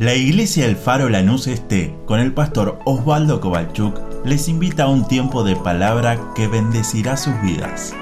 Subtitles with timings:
[0.00, 5.08] La Iglesia El Faro Lanús Este, con el pastor Osvaldo Kovalchuk, les invita a un
[5.08, 7.96] tiempo de palabra que bendecirá sus vidas.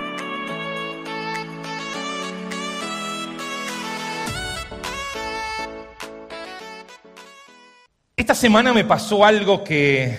[8.14, 10.18] Esta semana me pasó algo que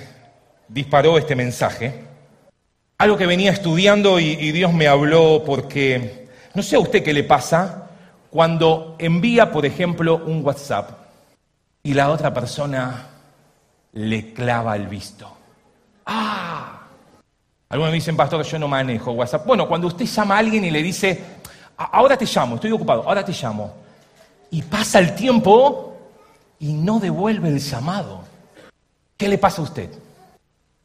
[0.68, 2.06] disparó este mensaje,
[2.98, 7.14] algo que venía estudiando y, y Dios me habló porque no sé a usted qué
[7.14, 7.92] le pasa
[8.32, 11.07] cuando envía, por ejemplo, un WhatsApp
[11.84, 13.08] y la otra persona
[13.94, 15.32] le clava el visto.
[16.06, 16.82] ¡Ah!
[17.70, 19.46] Algunos dicen, pastor, yo no manejo WhatsApp.
[19.46, 21.22] Bueno, cuando usted llama a alguien y le dice,
[21.78, 23.74] ahora te llamo, estoy ocupado, ahora te llamo,
[24.52, 25.98] y pasa el tiempo
[26.60, 28.22] y no devuelve el llamado,
[29.18, 29.90] ¿qué le pasa a usted?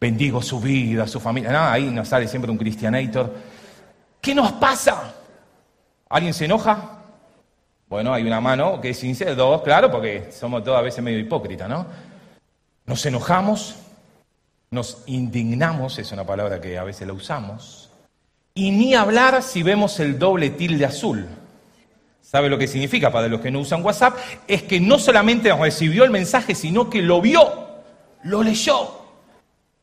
[0.00, 1.72] Bendigo su vida, su familia.
[1.72, 3.32] Ahí nos sale siempre un cristianator.
[4.20, 5.14] ¿Qué nos pasa?
[6.08, 7.01] ¿Alguien se enoja?
[7.92, 11.68] Bueno, hay una mano que es sincera, dos, claro, porque somos todas veces medio hipócritas,
[11.68, 11.84] ¿no?
[12.86, 13.76] Nos enojamos,
[14.70, 17.90] nos indignamos, es una palabra que a veces la usamos,
[18.54, 21.28] y ni hablar si vemos el doble tilde azul.
[22.22, 24.16] ¿Sabe lo que significa para los que no usan WhatsApp?
[24.48, 27.42] Es que no solamente recibió el mensaje, sino que lo vio,
[28.22, 29.02] lo leyó.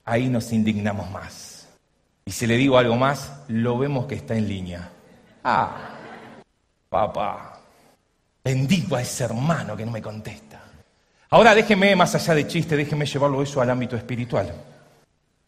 [0.03, 1.69] Ahí nos indignamos más.
[2.25, 4.89] Y si le digo algo más, lo vemos que está en línea.
[5.43, 5.91] Ah,
[6.89, 7.58] papá.
[8.49, 10.59] Bendigo a ese hermano que no me contesta.
[11.29, 14.51] Ahora déjeme, más allá de chiste, déjeme llevarlo eso al ámbito espiritual.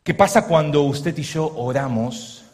[0.03, 2.45] ¿Qué pasa cuando usted y yo oramos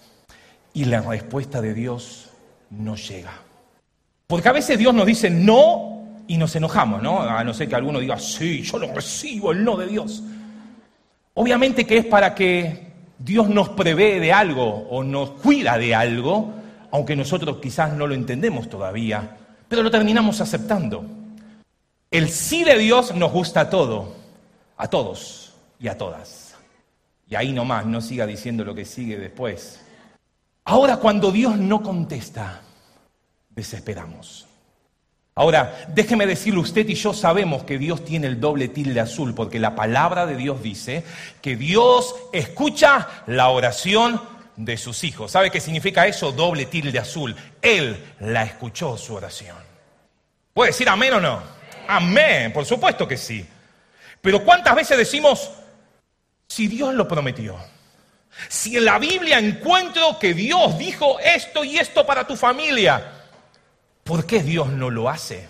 [0.74, 2.30] y la respuesta de Dios
[2.70, 3.34] no llega?
[4.26, 7.20] Porque a veces Dios nos dice no y nos enojamos, ¿no?
[7.24, 10.24] A no ser que alguno diga, sí, yo lo recibo, el no de Dios.
[11.34, 16.54] Obviamente que es para que Dios nos prevé de algo o nos cuida de algo,
[16.92, 19.37] aunque nosotros quizás no lo entendemos todavía
[19.68, 21.06] pero lo terminamos aceptando.
[22.10, 24.16] El sí de Dios nos gusta a todo,
[24.78, 26.56] a todos y a todas.
[27.30, 29.82] Y ahí nomás, no siga diciendo lo que sigue después.
[30.64, 32.62] Ahora cuando Dios no contesta,
[33.50, 34.48] desesperamos.
[35.36, 39.60] Ahora, déjeme decirle, usted y yo sabemos que Dios tiene el doble tilde azul, porque
[39.60, 41.04] la palabra de Dios dice
[41.44, 44.20] que Dios escucha la oración
[44.58, 45.32] de sus hijos.
[45.32, 46.32] ¿Sabe qué significa eso?
[46.32, 47.36] Doble tilde azul.
[47.62, 49.56] Él la escuchó su oración.
[50.54, 51.42] ¿Puede decir amén o no?
[51.88, 53.48] Amén, por supuesto que sí.
[54.20, 55.52] Pero ¿cuántas veces decimos,
[56.50, 57.56] si Dios lo prometió?
[58.50, 63.14] Si en la Biblia encuentro que Dios dijo esto y esto para tu familia,
[64.04, 65.48] ¿por qué Dios no lo hace?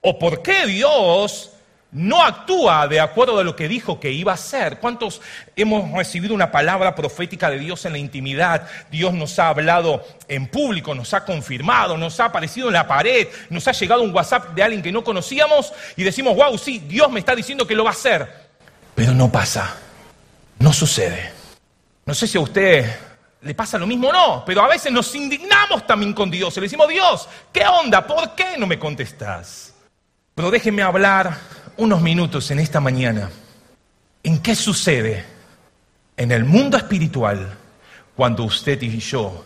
[0.00, 1.53] ¿O por qué Dios
[1.94, 4.78] no actúa de acuerdo a lo que dijo que iba a hacer.
[4.80, 5.22] ¿Cuántos
[5.54, 8.68] hemos recibido una palabra profética de Dios en la intimidad?
[8.90, 13.28] Dios nos ha hablado en público, nos ha confirmado, nos ha aparecido en la pared,
[13.48, 17.10] nos ha llegado un WhatsApp de alguien que no conocíamos y decimos, wow, sí, Dios
[17.12, 18.28] me está diciendo que lo va a hacer.
[18.96, 19.76] Pero no pasa,
[20.58, 21.32] no sucede.
[22.06, 22.92] No sé si a usted
[23.40, 26.60] le pasa lo mismo o no, pero a veces nos indignamos también con Dios y
[26.60, 28.04] le decimos, Dios, ¿qué onda?
[28.04, 29.74] ¿Por qué no me contestas?
[30.34, 31.38] Pero déjeme hablar
[31.76, 33.30] unos minutos en esta mañana
[34.22, 35.24] en qué sucede
[36.16, 37.56] en el mundo espiritual
[38.14, 39.44] cuando usted y yo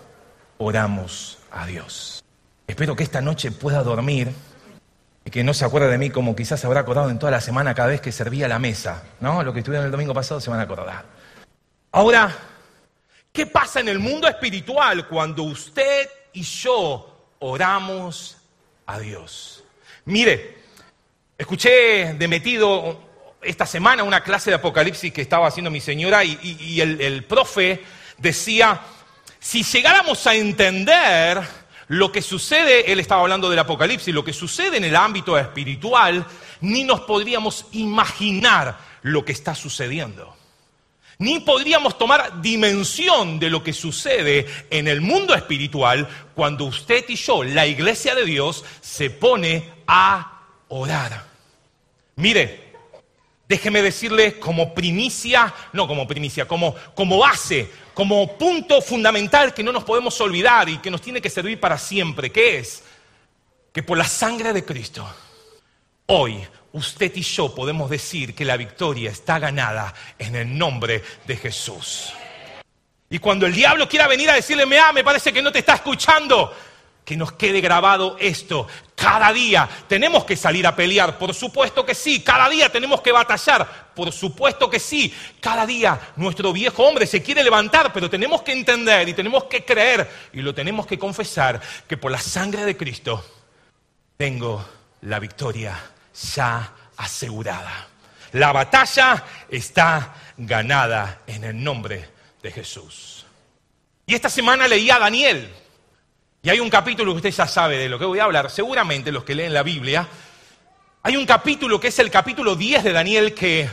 [0.59, 2.23] oramos a Dios.
[2.67, 4.31] Espero que esta noche pueda dormir
[5.25, 7.41] y que no se acuerde de mí como quizás se habrá acordado en toda la
[7.41, 9.43] semana cada vez que servía la mesa, ¿no?
[9.43, 11.07] Lo que estuvieron el domingo pasado se van a acordar.
[11.93, 12.37] Ahora,
[13.33, 18.37] ¿qué pasa en el mundo espiritual cuando usted y yo oramos
[18.87, 19.65] a Dios?
[20.05, 20.58] Mire,
[21.39, 23.01] Escuché de metido
[23.41, 27.81] esta semana una clase de Apocalipsis que estaba haciendo mi señora y, el, el profe
[28.17, 28.81] decía,
[29.39, 31.41] si llegáramos a entender
[31.87, 36.27] lo que sucede, él estaba hablando del Apocalipsis, lo que sucede en el ámbito espiritual,
[36.61, 40.35] ni nos podríamos imaginar lo que está sucediendo.
[41.19, 47.15] Ni podríamos tomar dimensión de lo que sucede en el mundo espiritual cuando usted y
[47.15, 51.28] yo, la iglesia de Dios, se pone a orar.
[52.19, 52.73] Mire,
[53.47, 59.71] déjeme decirle como primicia, no como primicia, como, como base, como punto fundamental que no
[59.71, 62.83] nos podemos olvidar y que nos tiene que servir para siempre, que es
[63.73, 65.09] que por la sangre de Cristo,
[66.07, 71.37] hoy usted y yo podemos decir que la victoria está ganada en el nombre de
[71.37, 72.13] Jesús.
[73.11, 75.61] Y cuando el diablo quiera venir a decirle, me, ah, me parece que no te
[75.61, 76.53] está escuchando,
[77.05, 78.67] que nos quede grabado esto.
[78.99, 82.21] Cada día tenemos que salir a pelear, por supuesto que sí.
[82.21, 85.15] Cada día tenemos que batallar, por supuesto que sí.
[85.39, 89.65] Cada día nuestro viejo hombre se quiere levantar, pero tenemos que entender y tenemos que
[89.65, 93.25] creer y lo tenemos que confesar que por la sangre de Cristo
[94.17, 94.69] tengo
[95.03, 95.79] la victoria
[96.35, 97.87] ya asegurada.
[98.33, 102.09] La batalla está ganada en el nombre
[102.43, 103.27] de Jesús.
[104.07, 105.55] Y esta semana leía a Daniel.
[106.49, 109.13] Y hay un capítulo que usted ya sabe de lo que voy a hablar, seguramente
[109.13, 110.09] los que leen la Biblia.
[111.03, 113.69] Hay un capítulo que es el capítulo 10 de Daniel que,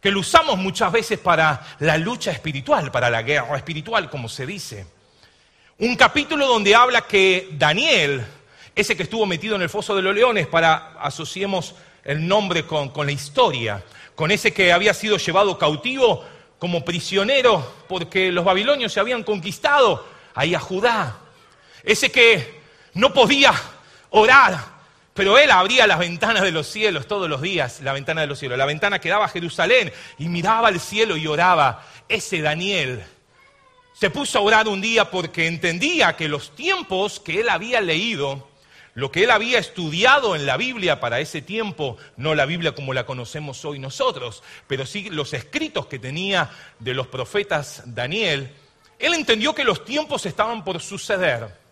[0.00, 4.44] que lo usamos muchas veces para la lucha espiritual, para la guerra espiritual, como se
[4.44, 4.88] dice.
[5.78, 8.26] Un capítulo donde habla que Daniel,
[8.74, 12.88] ese que estuvo metido en el foso de los leones, para asociemos el nombre con,
[12.88, 13.84] con la historia,
[14.16, 16.24] con ese que había sido llevado cautivo
[16.58, 20.04] como prisionero porque los babilonios se habían conquistado
[20.34, 21.20] ahí a Judá.
[21.84, 22.60] Ese que
[22.94, 23.52] no podía
[24.10, 24.58] orar,
[25.12, 28.38] pero él abría las ventanas de los cielos todos los días, la ventana de los
[28.38, 31.86] cielos, la ventana que daba a Jerusalén y miraba al cielo y oraba.
[32.08, 33.04] Ese Daniel
[33.92, 38.48] se puso a orar un día porque entendía que los tiempos que él había leído
[38.94, 42.94] lo que él había estudiado en la Biblia para ese tiempo, no la Biblia como
[42.94, 48.52] la conocemos hoy nosotros, pero sí los escritos que tenía de los profetas Daniel,
[49.00, 51.63] él entendió que los tiempos estaban por suceder.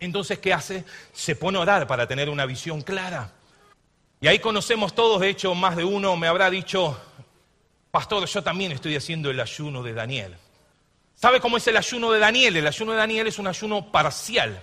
[0.00, 0.84] Entonces, ¿qué hace?
[1.12, 3.32] Se pone a orar para tener una visión clara.
[4.20, 7.00] Y ahí conocemos todos, de hecho, más de uno me habrá dicho,
[7.90, 10.36] pastor, yo también estoy haciendo el ayuno de Daniel.
[11.14, 12.56] ¿Sabe cómo es el ayuno de Daniel?
[12.56, 14.60] El ayuno de Daniel es un ayuno parcial.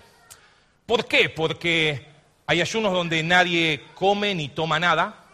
[0.85, 1.29] ¿Por qué?
[1.29, 2.05] Porque
[2.47, 5.25] hay ayunos donde nadie come ni toma nada.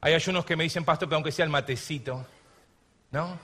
[0.00, 2.26] Hay ayunos que me dicen, pastor, que aunque sea el matecito,
[3.10, 3.38] ¿no?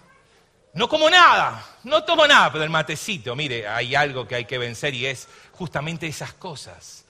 [0.77, 4.59] No como nada, no tomo nada, pero el matecito, mire, hay algo que hay que
[4.59, 7.05] vencer y es justamente esas cosas.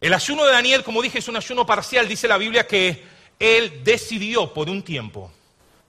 [0.00, 3.02] El ayuno de Daniel, como dije, es un ayuno parcial, dice la Biblia que
[3.38, 5.32] él decidió por un tiempo,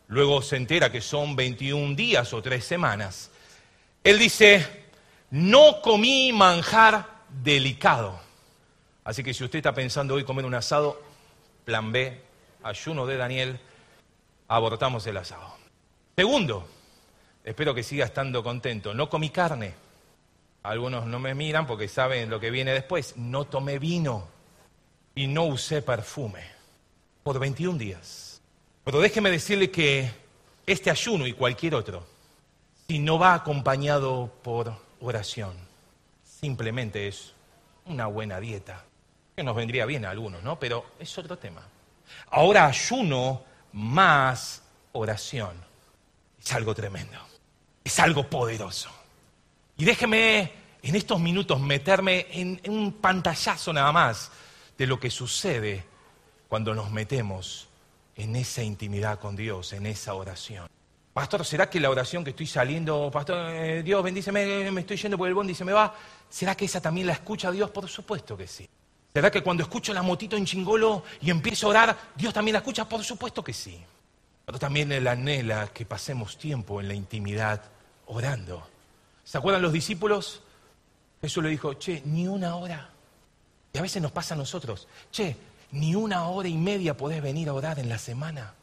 [0.07, 3.29] luego se entera que son 21 días o tres semanas,
[4.03, 4.85] él dice,
[5.31, 8.19] no comí manjar delicado.
[9.03, 11.01] Así que si usted está pensando hoy comer un asado,
[11.65, 12.21] plan B,
[12.63, 13.59] ayuno de Daniel,
[14.47, 15.55] abortamos el asado.
[16.15, 16.67] Segundo,
[17.43, 19.86] espero que siga estando contento, no comí carne.
[20.67, 23.15] Algunos no me miran porque saben lo que viene después.
[23.15, 24.27] No tomé vino
[25.15, 26.43] y no usé perfume
[27.23, 28.41] por 21 días.
[28.83, 30.11] Pero déjeme decirle que
[30.65, 32.05] este ayuno y cualquier otro,
[32.85, 35.55] si no va acompañado por oración,
[36.25, 37.33] simplemente es
[37.85, 38.83] una buena dieta,
[39.37, 40.59] que nos vendría bien a algunos, ¿no?
[40.59, 41.61] Pero es otro tema.
[42.29, 43.41] Ahora ayuno
[43.71, 45.55] más oración.
[46.37, 47.19] Es algo tremendo,
[47.85, 48.89] es algo poderoso.
[49.77, 50.51] Y déjeme
[50.81, 54.31] en estos minutos meterme en, un pantallazo nada más
[54.77, 55.83] de lo que sucede
[56.47, 57.67] cuando nos metemos
[58.15, 60.67] en esa intimidad con Dios, en esa oración.
[61.13, 65.17] Pastor, ¿será que la oración que estoy saliendo, Pastor, eh, Dios bendíceme, me estoy yendo
[65.17, 65.93] por el bondi y se me va?
[66.29, 67.69] ¿Será que esa también la escucha Dios?
[67.69, 68.67] Por supuesto que sí.
[69.13, 72.59] ¿Será que cuando escucho la motito en chingolo y empiezo a orar, Dios también la
[72.59, 72.87] escucha?
[72.87, 73.79] Por supuesto que sí.
[74.45, 77.61] Pero también Él anhela que pasemos tiempo en la intimidad
[78.07, 78.76] orando.
[79.27, 80.39] ¿Se acuerdan los discípulos?
[81.19, 82.89] Jesús le dijo, che, ni una hora.
[83.73, 85.35] Y a veces nos pasa a nosotros, che,
[85.71, 88.53] ni una hora y media podés venir a orar en la semana.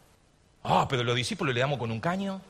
[0.63, 2.41] Ah, pero los discípulos le damos con un caño.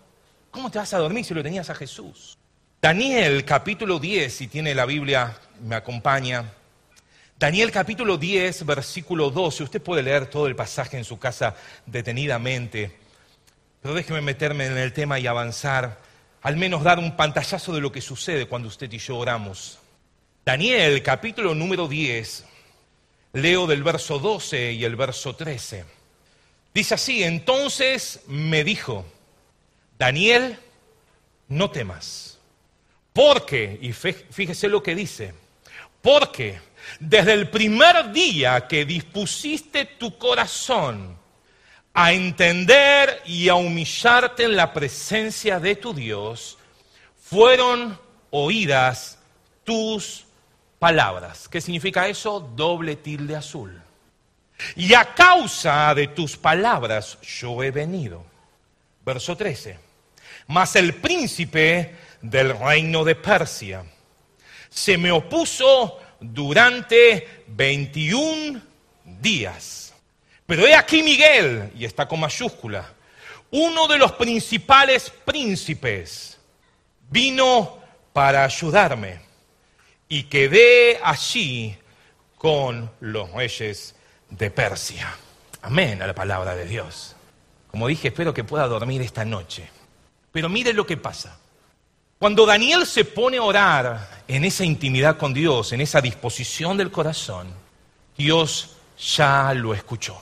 [0.53, 2.39] ¿Cómo te vas a dormir si lo tenías a Jesús?
[2.81, 6.53] Daniel capítulo 10, si tiene la Biblia, me acompaña.
[7.37, 9.65] Daniel capítulo 10, versículo 12.
[9.65, 12.97] Usted puede leer todo el pasaje en su casa detenidamente.
[13.83, 16.04] Pero déjeme meterme en el tema y avanzar.
[16.45, 19.79] Al menos dar un pantallazo de lo que sucede cuando usted y yo oramos.
[20.45, 22.45] Daniel capítulo número 10.
[23.33, 25.87] Leo del verso 12 y el verso 13.
[26.75, 29.07] Dice así, entonces me dijo,
[29.99, 30.59] Daniel,
[31.49, 32.39] no temas,
[33.15, 35.33] porque, y fíjese lo que dice,
[36.03, 36.61] porque
[37.01, 41.17] desde el primer día que dispusiste tu corazón
[41.95, 46.59] a entender y a humillarte en la presencia de tu Dios,
[47.23, 47.99] fueron
[48.31, 49.19] oídas
[49.63, 50.25] tus
[50.79, 51.49] palabras.
[51.49, 52.41] ¿Qué significa eso?
[52.41, 53.81] Doble tilde azul.
[54.77, 58.25] Y a causa de tus palabras yo he venido.
[59.05, 59.79] Verso 13.
[60.49, 63.85] Mas el príncipe del reino de Persia
[64.69, 68.61] se me opuso durante 21
[69.05, 69.84] días.
[70.47, 72.93] Pero he aquí Miguel, y está con mayúscula,
[73.51, 76.39] uno de los principales príncipes,
[77.11, 77.79] vino
[78.13, 79.21] para ayudarme
[80.09, 81.77] y quedé allí
[82.37, 83.95] con los reyes
[84.31, 85.17] de Persia.
[85.63, 87.17] Amén a la palabra de Dios.
[87.71, 89.69] Como dije, espero que pueda dormir esta noche.
[90.31, 91.39] Pero mire lo que pasa.
[92.19, 96.91] Cuando Daniel se pone a orar en esa intimidad con Dios, en esa disposición del
[96.91, 97.49] corazón,
[98.17, 100.21] Dios ya lo escuchó.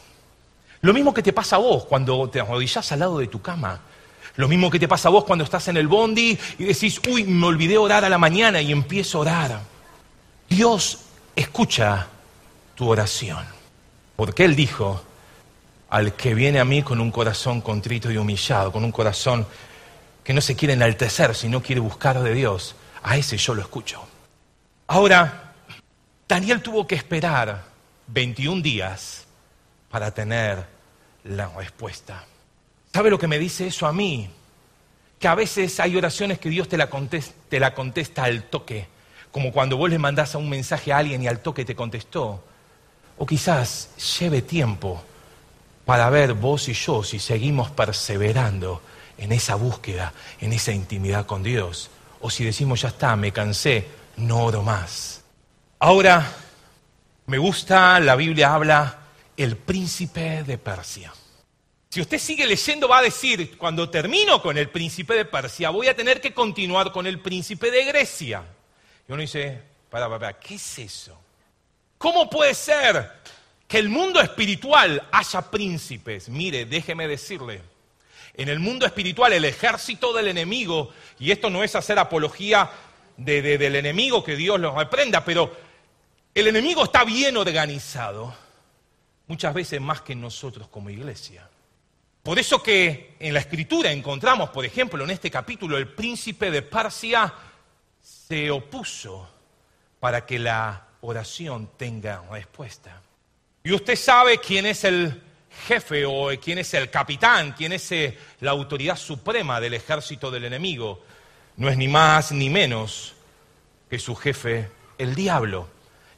[0.83, 3.81] Lo mismo que te pasa a vos cuando te arrodillás al lado de tu cama.
[4.37, 7.25] Lo mismo que te pasa a vos cuando estás en el bondi y decís, uy,
[7.25, 9.61] me olvidé orar a la mañana y empiezo a orar.
[10.49, 10.99] Dios
[11.37, 12.09] escucha
[12.75, 13.45] tu oración.
[14.17, 15.03] Porque Él dijo,
[15.91, 19.47] al que viene a mí con un corazón contrito y humillado, con un corazón
[20.25, 24.03] que no se quiere enaltecer, sino quiere buscar de Dios, a ese yo lo escucho.
[24.89, 25.55] Ahora,
[26.27, 27.65] Daniel tuvo que esperar
[28.09, 29.27] 21 días
[29.91, 30.72] para tener
[31.25, 32.25] la respuesta.
[32.93, 34.29] ¿Sabe lo que me dice eso a mí?
[35.19, 38.87] Que a veces hay oraciones que Dios te la, contesta, al toque,
[39.31, 42.45] como cuando vos le mandás un mensaje a alguien y al toque te contestó.
[43.19, 45.02] O quizás lleve tiempo
[45.85, 48.83] para ver vos y yo si seguimos perseverando
[49.17, 51.91] en esa búsqueda, en esa intimidad con Dios.
[52.21, 53.87] O si decimos, ya está, me cansé,
[54.17, 55.23] no oro más.
[55.79, 56.31] Ahora,
[57.26, 59.01] me gusta, la Biblia habla,
[59.43, 61.13] el príncipe de Persia.
[61.89, 65.89] Si usted sigue leyendo va a decir, cuando termino con el príncipe de Persia, voy
[65.89, 68.45] a tener que continuar con el príncipe de Grecia.
[69.09, 71.19] Y uno dice, para, para, ¿qué es eso?
[71.99, 73.11] ¿Cómo puede ser
[73.67, 76.29] que el mundo espiritual haya príncipes?
[76.29, 77.63] Mire, déjeme decirle,
[78.35, 82.71] en el mundo espiritual el ejército del enemigo, y esto no es hacer apología
[83.17, 85.55] del enemigo, que Dios los reprenda, pero
[86.35, 88.35] el enemigo está bien organizado,
[89.26, 91.49] muchas veces más que nosotros como iglesia.
[92.23, 96.62] Por eso que en la escritura encontramos, por ejemplo, en este capítulo, el príncipe de
[96.62, 97.33] Parsia
[98.00, 99.29] se opuso
[99.99, 103.02] para que la oración tenga respuesta.
[103.64, 105.21] Y usted sabe quién es el
[105.67, 110.45] jefe o quién es el capitán, quién es eh, la autoridad suprema del ejército del
[110.45, 111.05] enemigo.
[111.57, 113.14] No es ni más ni menos
[113.91, 115.69] que su jefe, el diablo,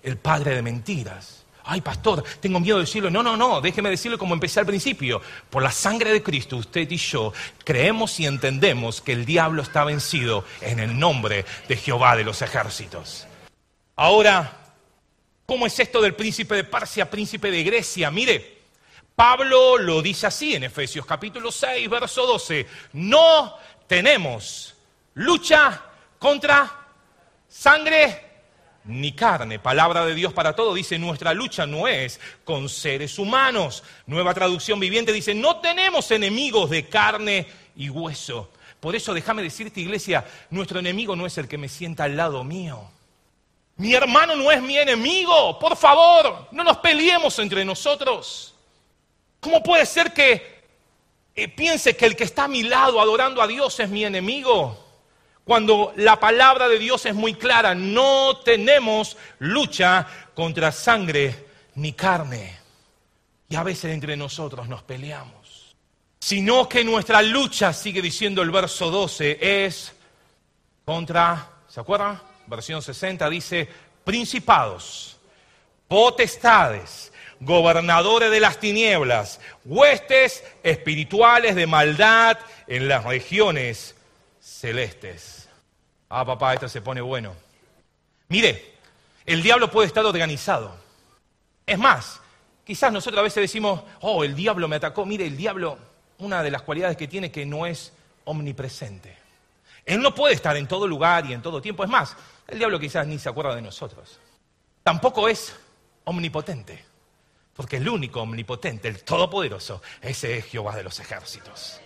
[0.02, 1.43] el padre de mentiras.
[1.66, 3.10] Ay, pastor, tengo miedo de decirlo.
[3.10, 5.22] No, no, no, déjeme decirlo como empecé al principio.
[5.48, 7.32] Por la sangre de Cristo, usted y yo
[7.64, 12.42] creemos y entendemos que el diablo está vencido en el nombre de Jehová de los
[12.42, 13.26] ejércitos.
[13.96, 14.58] Ahora,
[15.46, 18.10] ¿cómo es esto del príncipe de Parsia, príncipe de Grecia?
[18.10, 18.58] Mire,
[19.16, 22.66] Pablo lo dice así en Efesios capítulo 6, verso 12.
[22.92, 23.56] No
[23.86, 24.74] tenemos
[25.14, 25.82] lucha
[26.18, 26.70] contra
[27.48, 28.23] sangre
[28.84, 29.58] ni carne.
[29.58, 30.74] Palabra de Dios para todo.
[30.74, 33.82] Dice, nuestra lucha no es con seres humanos.
[34.06, 38.50] Nueva traducción viviente dice, no tenemos enemigos de carne y hueso.
[38.80, 42.44] Por eso déjame decirte, iglesia, nuestro enemigo no es el que me sienta al lado
[42.44, 42.90] mío.
[43.76, 45.58] Mi hermano no es mi enemigo.
[45.58, 48.54] Por favor, no nos peleemos entre nosotros.
[49.40, 50.62] ¿Cómo puede ser que
[51.34, 54.83] eh, piense que el que está a mi lado adorando a Dios es mi enemigo?
[55.44, 62.58] Cuando la palabra de Dios es muy clara, no tenemos lucha contra sangre ni carne.
[63.48, 65.76] Y a veces entre nosotros nos peleamos.
[66.18, 69.92] Sino que nuestra lucha, sigue diciendo el verso 12, es
[70.86, 72.20] contra, ¿se acuerdan?
[72.46, 73.68] Versión 60 dice,
[74.02, 75.18] principados,
[75.86, 83.94] potestades, gobernadores de las tinieblas, huestes espirituales de maldad en las regiones
[84.40, 85.33] celestes.
[86.16, 87.34] Ah, papá, esto se pone bueno.
[88.28, 88.76] Mire,
[89.26, 90.76] el diablo puede estar organizado.
[91.66, 92.20] Es más,
[92.64, 95.04] quizás nosotros a veces decimos, oh, el diablo me atacó.
[95.04, 95.76] Mire, el diablo,
[96.18, 97.92] una de las cualidades que tiene que no es
[98.26, 99.18] omnipresente.
[99.84, 101.82] Él no puede estar en todo lugar y en todo tiempo.
[101.82, 102.16] Es más,
[102.46, 104.20] el diablo quizás ni se acuerda de nosotros.
[104.84, 105.56] Tampoco es
[106.04, 106.84] omnipotente,
[107.56, 111.80] porque el único omnipotente, el todopoderoso, ese es Jehová de los ejércitos.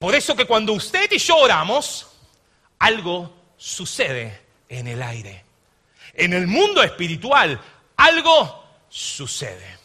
[0.00, 2.15] Por eso que cuando usted y yo oramos,
[2.78, 5.44] algo sucede en el aire.
[6.14, 7.60] En el mundo espiritual,
[7.96, 9.76] algo sucede.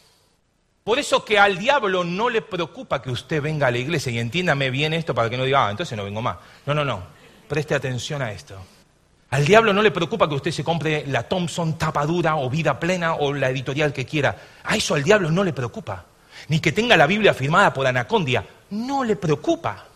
[0.84, 4.18] Por eso que al diablo no le preocupa que usted venga a la iglesia y
[4.18, 6.38] entiéndame bien esto para que no diga, ah, entonces no vengo más.
[6.66, 7.04] No, no, no.
[7.46, 8.56] Preste atención a esto.
[9.30, 13.14] Al diablo no le preocupa que usted se compre la Thompson tapadura o vida plena
[13.14, 14.36] o la editorial que quiera.
[14.64, 16.04] A eso al diablo no le preocupa.
[16.48, 18.44] Ni que tenga la Biblia firmada por Anacondia.
[18.70, 19.86] No le preocupa.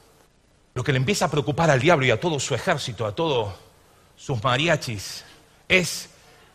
[0.77, 3.55] Lo que le empieza a preocupar al diablo y a todo su ejército, a todos
[4.15, 5.25] sus mariachis,
[5.67, 6.11] es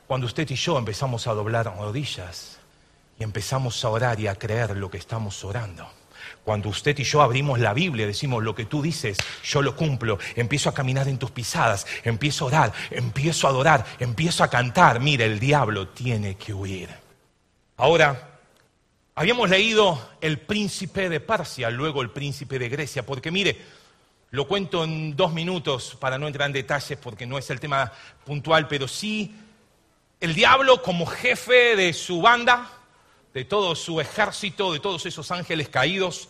[0.05, 2.59] cuando usted y yo empezamos a doblar rodillas
[3.17, 5.89] y empezamos a orar y a creer lo que estamos orando.
[6.43, 10.19] Cuando usted y yo abrimos la Biblia, decimos lo que tú dices, yo lo cumplo,
[10.35, 14.99] empiezo a caminar en tus pisadas, empiezo a orar, empiezo a adorar, empiezo a cantar,
[14.99, 16.89] mire, el diablo tiene que huir.
[17.75, 18.37] Ahora,
[19.15, 23.80] habíamos leído el príncipe de Persia, luego el príncipe de Grecia, porque mire,
[24.31, 27.91] lo cuento en dos minutos para no entrar en detalles porque no es el tema
[28.25, 29.35] puntual, pero sí
[30.19, 32.69] el diablo como jefe de su banda
[33.33, 36.29] de todo su ejército, de todos esos ángeles caídos.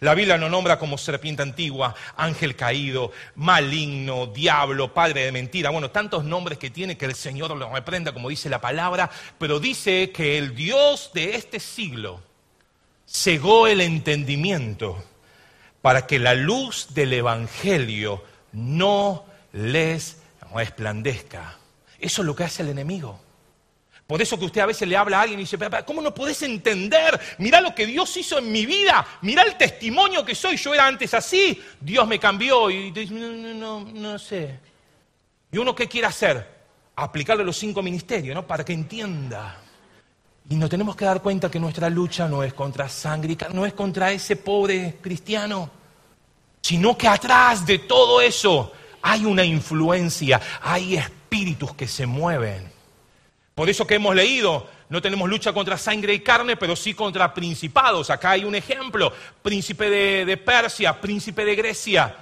[0.00, 5.70] La Biblia lo nombra como serpiente antigua, ángel caído, maligno, diablo, padre de mentira.
[5.70, 9.60] Bueno, tantos nombres que tiene que el Señor lo reprenda, como dice la palabra, pero
[9.60, 12.22] dice que el Dios de este siglo
[13.06, 15.02] cegó el entendimiento
[15.84, 20.16] para que la luz del Evangelio no les
[20.54, 21.58] resplandezca.
[22.00, 23.20] Eso es lo que hace el enemigo.
[24.06, 26.40] Por eso que usted a veces le habla a alguien y dice, ¿cómo no podés
[26.40, 27.20] entender?
[27.36, 30.86] Mirá lo que Dios hizo en mi vida, mirá el testimonio que soy, yo era
[30.86, 34.58] antes así, Dios me cambió y dice, no, no, no, no sé.
[35.52, 36.48] ¿Y uno qué quiere hacer?
[36.96, 38.46] Aplicarle los cinco ministerios, ¿no?
[38.46, 39.60] Para que entienda.
[40.48, 43.72] Y nos tenemos que dar cuenta que nuestra lucha no es contra sangre, no es
[43.72, 45.70] contra ese pobre cristiano,
[46.60, 48.72] sino que atrás de todo eso
[49.02, 52.70] hay una influencia, hay espíritus que se mueven.
[53.54, 57.32] Por eso que hemos leído, no tenemos lucha contra sangre y carne, pero sí contra
[57.32, 58.10] principados.
[58.10, 62.16] Acá hay un ejemplo, príncipe de Persia, príncipe de Grecia,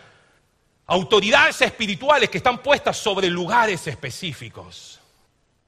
[0.87, 5.01] autoridades espirituales que están puestas sobre lugares específicos,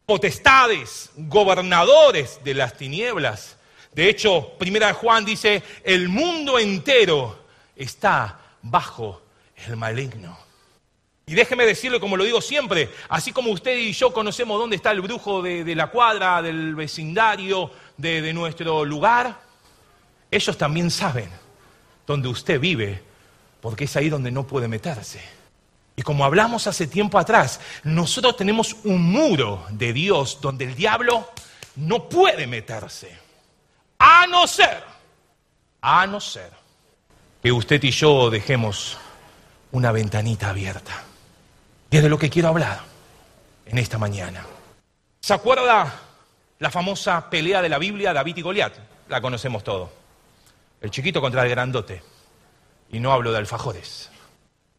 [0.06, 3.56] potestades, gobernadores de las tinieblas.
[3.92, 7.44] De hecho, primera Juan dice, el mundo entero
[7.76, 9.22] está bajo
[9.66, 10.36] el maligno.
[11.26, 14.90] Y déjeme decirle, como lo digo siempre, así como usted y yo conocemos dónde está
[14.90, 19.40] el brujo de, la cuadra, del vecindario, de, de nuestro lugar,
[20.30, 21.30] ellos también saben
[22.06, 23.00] dónde usted vive,
[23.62, 25.22] porque es ahí donde no puede meterse.
[25.96, 31.30] Y como hablamos hace tiempo atrás, nosotros tenemos un muro de Dios donde el diablo
[31.76, 33.16] no puede meterse.
[33.98, 34.82] A no ser,
[35.80, 36.50] a no ser
[37.42, 38.96] que usted y yo dejemos
[39.70, 41.04] una ventanita abierta.
[41.90, 42.80] Y es de lo que quiero hablar
[43.66, 44.44] en esta mañana.
[45.20, 45.92] ¿Se acuerda
[46.58, 48.74] la famosa pelea de la Biblia, David y Goliat?
[49.08, 49.92] La conocemos todo.
[50.80, 52.02] El chiquito contra el grandote.
[52.90, 54.10] Y no hablo de alfajores.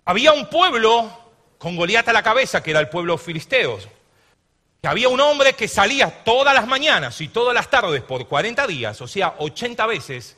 [0.05, 1.09] Había un pueblo
[1.57, 3.79] con Goliat a la cabeza, que era el pueblo filisteo.
[4.79, 8.67] Que había un hombre que salía todas las mañanas y todas las tardes por 40
[8.67, 10.37] días, o sea, 80 veces,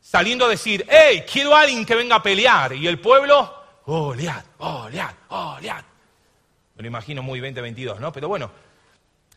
[0.00, 2.74] saliendo a decir, hey, quiero a alguien que venga a pelear.
[2.74, 3.52] Y el pueblo,
[3.84, 5.84] Goliat, Goliat, Goliat.
[6.76, 8.12] Me lo imagino muy 2022, ¿no?
[8.12, 8.50] Pero bueno.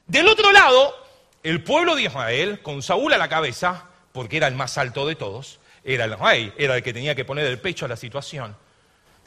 [0.05, 0.95] Del otro lado,
[1.41, 5.15] el pueblo de Israel, con Saúl a la cabeza, porque era el más alto de
[5.15, 8.55] todos, era el rey, era el que tenía que poner el pecho a la situación.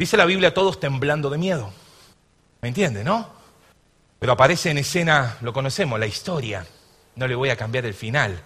[0.01, 1.71] Dice la Biblia, todos temblando de miedo.
[2.63, 3.29] ¿Me entiende, no?
[4.19, 6.67] Pero aparece en escena, lo conocemos, la historia.
[7.17, 8.43] No le voy a cambiar el final.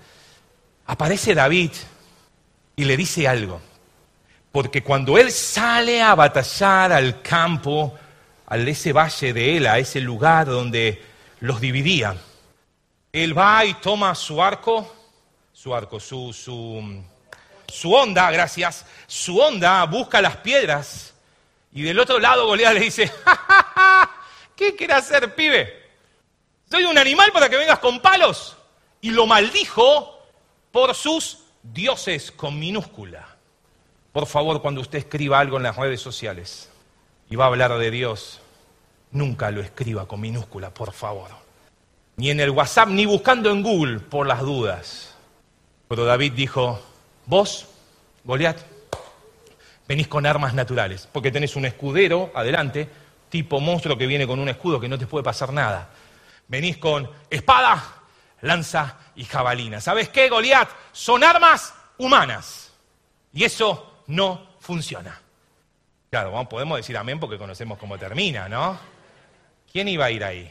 [0.86, 1.70] Aparece David
[2.74, 3.60] y le dice algo.
[4.50, 7.94] Porque cuando él sale a batallar al campo,
[8.48, 11.04] a ese valle de él, a ese lugar donde
[11.38, 12.16] los dividía.
[13.12, 14.92] Él va y toma su arco,
[15.52, 17.00] su arco, su, su,
[17.68, 21.13] su onda, gracias, su onda, busca las piedras
[21.74, 24.10] y del otro lado Goliat le dice, ¡Ja,
[24.54, 25.82] qué quiere hacer, pibe?
[26.70, 28.56] ¿Soy un animal para que vengas con palos?
[29.00, 30.22] Y lo maldijo
[30.70, 33.28] por sus dioses con minúscula.
[34.12, 36.70] Por favor, cuando usted escriba algo en las redes sociales,
[37.28, 38.40] y va a hablar de Dios,
[39.10, 41.30] nunca lo escriba con minúscula, por favor.
[42.16, 45.14] Ni en el WhatsApp, ni buscando en Google, por las dudas.
[45.88, 46.80] Pero David dijo,
[47.26, 47.66] vos,
[48.22, 48.58] Goliat,
[49.86, 52.88] venís con armas naturales, porque tenés un escudero adelante,
[53.28, 55.90] tipo monstruo que viene con un escudo que no te puede pasar nada.
[56.48, 57.82] Venís con espada,
[58.42, 59.80] lanza y jabalina.
[59.80, 60.68] ¿Sabes qué, Goliat?
[60.92, 62.72] Son armas humanas.
[63.32, 65.20] Y eso no funciona.
[66.10, 68.78] Claro, podemos decir amén porque conocemos cómo termina, ¿no?
[69.72, 70.48] ¿Quién iba a ir ahí?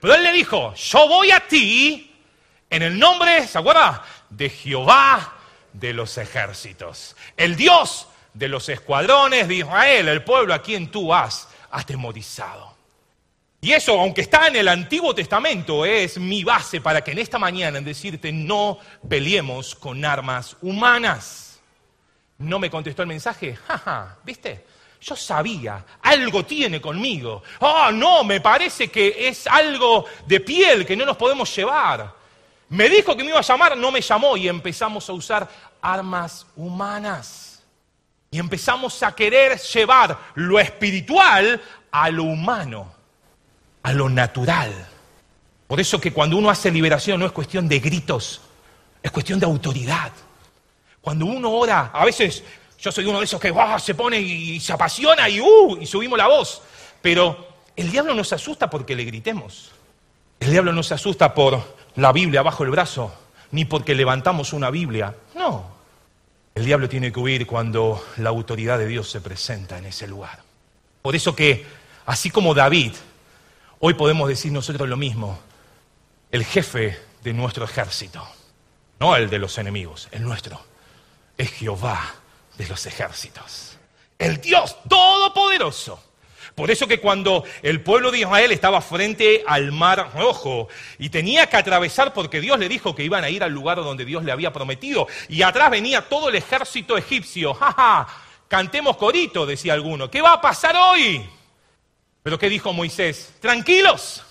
[0.00, 2.16] Pero él le dijo, yo voy a ti
[2.68, 4.02] en el nombre, ¿se acuerda?
[4.28, 5.34] De Jehová
[5.72, 11.12] de los ejércitos, el Dios de los escuadrones de Israel, el pueblo a quien tú
[11.12, 12.76] has atemorizado.
[13.60, 17.40] Y eso, aunque está en el Antiguo Testamento, es mi base para que en esta
[17.40, 21.60] mañana en decirte no peleemos con armas humanas.
[22.38, 23.56] ¿No me contestó el mensaje?
[23.66, 24.64] Jaja, ¿viste?
[25.00, 27.42] Yo sabía, algo tiene conmigo.
[27.60, 32.14] Ah, no, me parece que es algo de piel que no nos podemos llevar.
[32.68, 35.48] Me dijo que me iba a llamar, no me llamó y empezamos a usar
[35.82, 37.47] armas humanas.
[38.30, 41.60] Y empezamos a querer llevar lo espiritual
[41.90, 42.92] a lo humano,
[43.82, 44.72] a lo natural.
[45.66, 48.40] Por eso que cuando uno hace liberación no es cuestión de gritos,
[49.02, 50.12] es cuestión de autoridad.
[51.00, 52.42] Cuando uno ora, a veces
[52.78, 56.18] yo soy uno de esos que se pone y se apasiona y, uh, y subimos
[56.18, 56.62] la voz.
[57.00, 59.72] Pero el diablo nos asusta porque le gritemos.
[60.40, 61.62] El diablo nos asusta por
[61.96, 63.12] la Biblia bajo el brazo.
[63.50, 65.14] ni porque levantamos una Biblia.
[65.34, 65.77] No.
[66.58, 70.42] El diablo tiene que huir cuando la autoridad de Dios se presenta en ese lugar.
[71.02, 71.64] Por eso que,
[72.04, 72.94] así como David,
[73.78, 75.38] hoy podemos decir nosotros lo mismo.
[76.32, 78.26] El jefe de nuestro ejército,
[78.98, 80.60] no el de los enemigos, el nuestro,
[81.36, 82.16] es Jehová
[82.56, 83.78] de los ejércitos.
[84.18, 86.02] El Dios Todopoderoso
[86.58, 90.66] por eso que cuando el pueblo de Israel estaba frente al mar rojo
[90.98, 94.04] y tenía que atravesar porque Dios le dijo que iban a ir al lugar donde
[94.04, 98.08] Dios le había prometido y atrás venía todo el ejército egipcio, jaja,
[98.48, 101.24] cantemos corito, decía alguno, ¿qué va a pasar hoy?
[102.24, 103.34] Pero ¿qué dijo Moisés?
[103.40, 104.24] Tranquilos,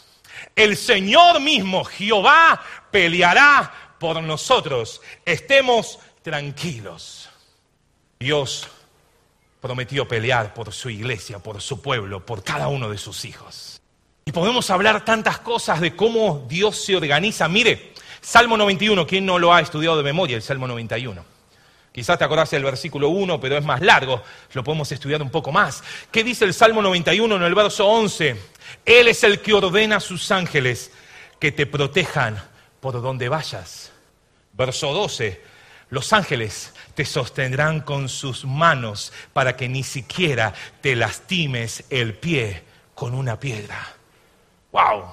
[0.54, 2.62] el Señor mismo, Jehová,
[2.92, 7.30] peleará por nosotros, estemos tranquilos.
[8.20, 8.68] Dios
[9.68, 13.82] prometió pelear por su iglesia, por su pueblo, por cada uno de sus hijos.
[14.24, 17.50] Y podemos hablar tantas cosas de cómo Dios se organiza.
[17.50, 21.22] Mire, Salmo 91, ¿quién no lo ha estudiado de memoria, el Salmo 91?
[21.92, 25.52] Quizás te acordás del versículo 1, pero es más largo, lo podemos estudiar un poco
[25.52, 25.84] más.
[26.12, 28.38] ¿Qué dice el Salmo 91 en el verso 11?
[28.86, 30.94] Él es el que ordena a sus ángeles
[31.42, 32.42] que te protejan
[32.80, 33.92] por donde vayas.
[34.54, 35.42] Verso 12,
[35.90, 42.64] los ángeles te sostendrán con sus manos para que ni siquiera te lastimes el pie
[42.96, 43.96] con una piedra.
[44.72, 45.04] ¡Wow!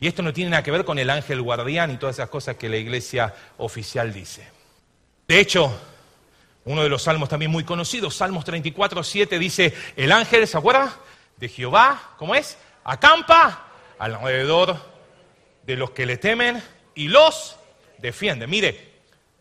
[0.00, 2.56] Y esto no tiene nada que ver con el ángel guardián y todas esas cosas
[2.56, 4.48] que la iglesia oficial dice.
[5.28, 5.72] De hecho,
[6.64, 10.96] uno de los salmos también muy conocidos, Salmos 34, 7, dice, el ángel, ¿se acuerda?
[11.36, 12.58] De Jehová, ¿cómo es?
[12.82, 13.68] Acampa
[14.00, 14.76] alrededor
[15.62, 16.60] de los que le temen
[16.96, 17.54] y los
[17.98, 18.48] defiende.
[18.48, 18.97] Mire,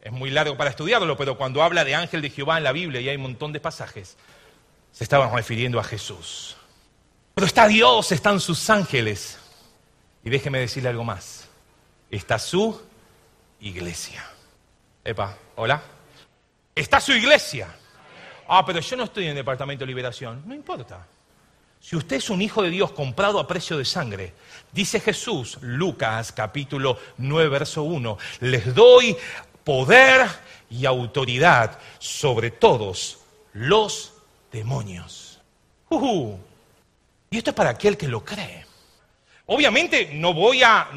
[0.07, 3.01] es muy largo para estudiarlo, pero cuando habla de ángel de Jehová en la Biblia,
[3.01, 4.15] y hay un montón de pasajes,
[4.93, 6.55] se estaban refiriendo a Jesús.
[7.33, 9.37] Pero está Dios, están sus ángeles.
[10.23, 11.49] Y déjeme decirle algo más.
[12.09, 12.81] Está su
[13.59, 14.25] iglesia.
[15.03, 15.81] Epa, hola.
[16.73, 17.67] Está su iglesia.
[18.47, 20.41] Ah, pero yo no estoy en el Departamento de Liberación.
[20.45, 21.05] No importa.
[21.79, 24.33] Si usted es un hijo de Dios comprado a precio de sangre,
[24.71, 29.15] dice Jesús, Lucas capítulo 9, verso 1, les doy
[29.67, 30.25] poder
[30.69, 33.19] y autoridad sobre todos
[33.51, 34.13] los
[34.49, 35.41] demonios.
[37.29, 38.65] Y esto es para aquel que lo cree.
[39.45, 40.87] Obviamente no voy a,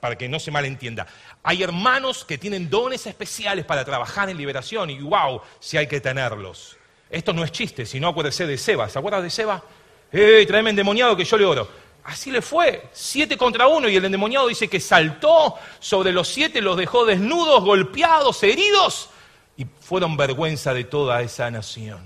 [0.00, 1.06] para que no se malentienda,
[1.42, 6.00] hay hermanos que tienen dones especiales para trabajar en liberación y wow, si hay que
[6.00, 6.78] tenerlos.
[7.10, 8.88] Esto no es chiste, sino acuérdese de Seba.
[8.88, 9.62] ¿Se acuerda de Seba?
[10.10, 11.68] ¡Eh, tráeme endemoniado que yo le oro!
[12.06, 16.60] Así le fue, siete contra uno, y el endemoniado dice que saltó sobre los siete,
[16.60, 19.10] los dejó desnudos, golpeados, heridos,
[19.56, 22.00] y fueron vergüenza de toda esa nación.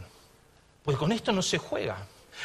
[0.82, 1.98] Pues con esto no se juega.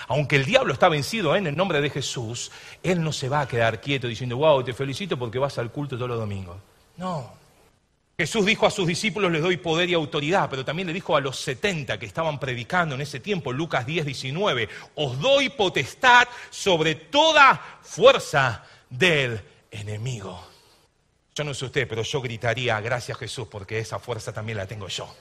[0.10, 2.52] Aunque el diablo está vencido en el nombre de Jesús,
[2.84, 5.96] él no se va a quedar quieto diciendo, wow, te felicito porque vas al culto
[5.96, 6.58] todos los domingos.
[6.98, 7.32] No,
[8.18, 11.22] Jesús dijo a sus discípulos, les doy poder y autoridad, pero también le dijo a
[11.22, 16.96] los 70 que estaban predicando en ese tiempo, Lucas 10, 19, os doy potestad sobre
[16.96, 20.42] toda fuerza del enemigo.
[21.36, 24.88] Yo no sé usted, pero yo gritaría, gracias Jesús, porque esa fuerza también la tengo
[24.88, 25.14] yo.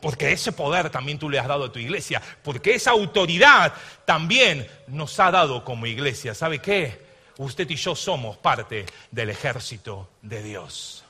[0.00, 2.22] Porque ese poder también tú le has dado a tu iglesia.
[2.42, 6.34] Porque esa autoridad también nos ha dado como iglesia.
[6.34, 7.06] ¿Sabe qué?
[7.36, 11.04] Usted y yo somos parte del ejército de Dios.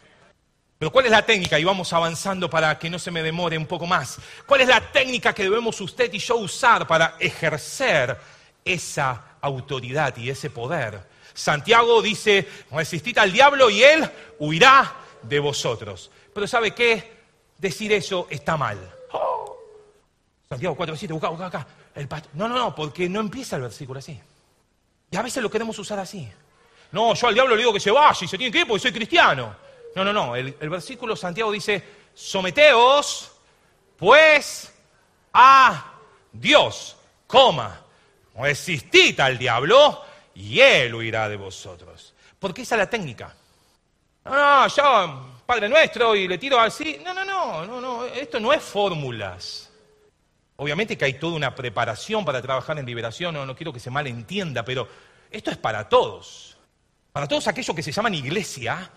[0.78, 1.58] Pero ¿cuál es la técnica?
[1.58, 4.18] Y vamos avanzando para que no se me demore un poco más.
[4.46, 8.16] ¿Cuál es la técnica que debemos usted y yo usar para ejercer
[8.64, 11.00] esa autoridad y ese poder?
[11.34, 16.12] Santiago dice, resistid al diablo y él huirá de vosotros.
[16.32, 17.18] Pero ¿sabe qué?
[17.58, 18.78] Decir eso está mal.
[20.48, 21.66] Santiago 4.7, busca, busca acá.
[22.34, 24.18] No, no, no, porque no empieza el versículo así.
[25.10, 26.28] Y a veces lo queremos usar así.
[26.92, 28.82] No, yo al diablo le digo que se vaya y se tiene que ir porque
[28.82, 29.67] soy cristiano.
[29.94, 30.36] No, no, no.
[30.36, 31.82] El, versículo Santiago dice,
[32.14, 33.32] someteos
[33.96, 34.72] pues
[35.32, 35.92] a
[36.32, 36.96] Dios,
[37.26, 37.80] coma,
[38.36, 42.14] resistid al diablo y él huirá de vosotros.
[42.38, 43.34] Porque esa es la técnica.
[44.24, 47.00] No, no, yo, Padre Nuestro, y le tiro así.
[47.04, 48.04] No, no, no, no, no.
[48.04, 49.68] Esto no es fórmulas.
[50.56, 53.90] Obviamente que hay toda una preparación para trabajar en liberación, no, no quiero que se
[53.90, 54.88] malentienda, pero
[55.30, 56.56] esto es para todos.
[57.12, 58.90] Para todos aquellos que se llaman iglesia,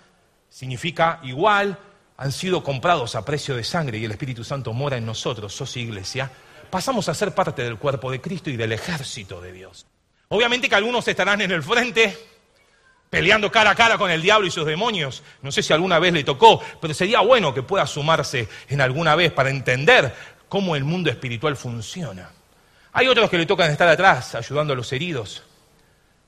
[0.52, 1.80] significa igual,
[2.18, 5.76] han sido comprados a precio de sangre y el Espíritu Santo mora en nosotros, sos
[5.78, 6.30] iglesia,
[6.70, 9.88] pasamos a ser parte del cuerpo de Cristo y del ejército de Dios.
[10.28, 12.16] Obviamente que algunos estarán en el frente
[13.10, 15.24] peleando cara a cara con el diablo y sus demonios.
[15.42, 19.16] No sé si alguna vez le tocó, pero sería bueno que pueda sumarse en alguna
[19.16, 20.14] vez para entender
[20.48, 22.30] cómo el mundo espiritual funciona.
[22.94, 25.44] Hay otros que le tocan estar atrás, ayudando a los heridos.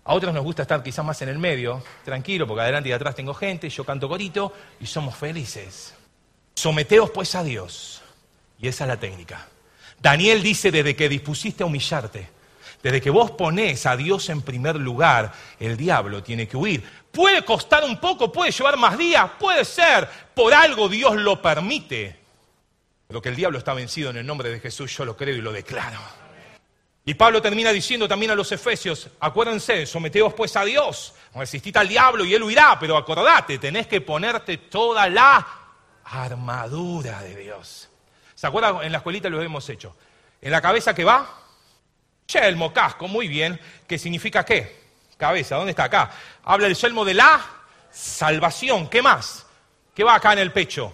[0.06, 3.16] A otros nos gusta estar quizás más en el medio, tranquilo, porque adelante y atrás
[3.16, 5.94] tengo gente, yo canto corito y somos felices.
[6.56, 8.02] Someteos pues a Dios.
[8.60, 9.48] Y esa es la técnica.
[10.02, 12.30] Daniel dice, desde que dispusiste a humillarte,
[12.82, 16.84] desde que vos ponés a Dios en primer lugar, el diablo tiene que huir.
[17.12, 22.20] Puede costar un poco, puede llevar más días, puede ser, por algo Dios lo permite.
[23.08, 25.42] Pero que el diablo está vencido en el nombre de Jesús, yo lo creo y
[25.42, 26.00] lo declaro.
[27.06, 31.90] Y Pablo termina diciendo también a los efesios, acuérdense, someteos pues a Dios, resistid al
[31.90, 35.46] diablo y él huirá, pero acordate, tenés que ponerte toda la
[36.06, 37.90] armadura de Dios.
[38.36, 38.84] ¿Se acuerdan?
[38.84, 39.96] En la escuelita lo hemos hecho.
[40.42, 41.42] En la cabeza que va,
[42.28, 44.84] yelmo, casco, muy bien, ¿Qué significa qué?
[45.18, 46.10] Cabeza, ¿dónde está acá?
[46.46, 47.46] Habla el yelmo de la
[47.92, 49.46] salvación, ¿qué más?
[49.94, 50.92] ¿Qué va acá en el pecho?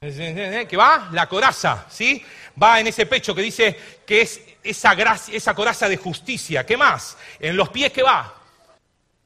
[0.00, 1.08] ¿Qué va?
[1.10, 2.24] La coraza, ¿sí?
[2.60, 6.64] Va en ese pecho que dice que es esa, gracia, esa coraza de justicia.
[6.64, 7.16] ¿Qué más?
[7.38, 8.34] En los pies, ¿qué va?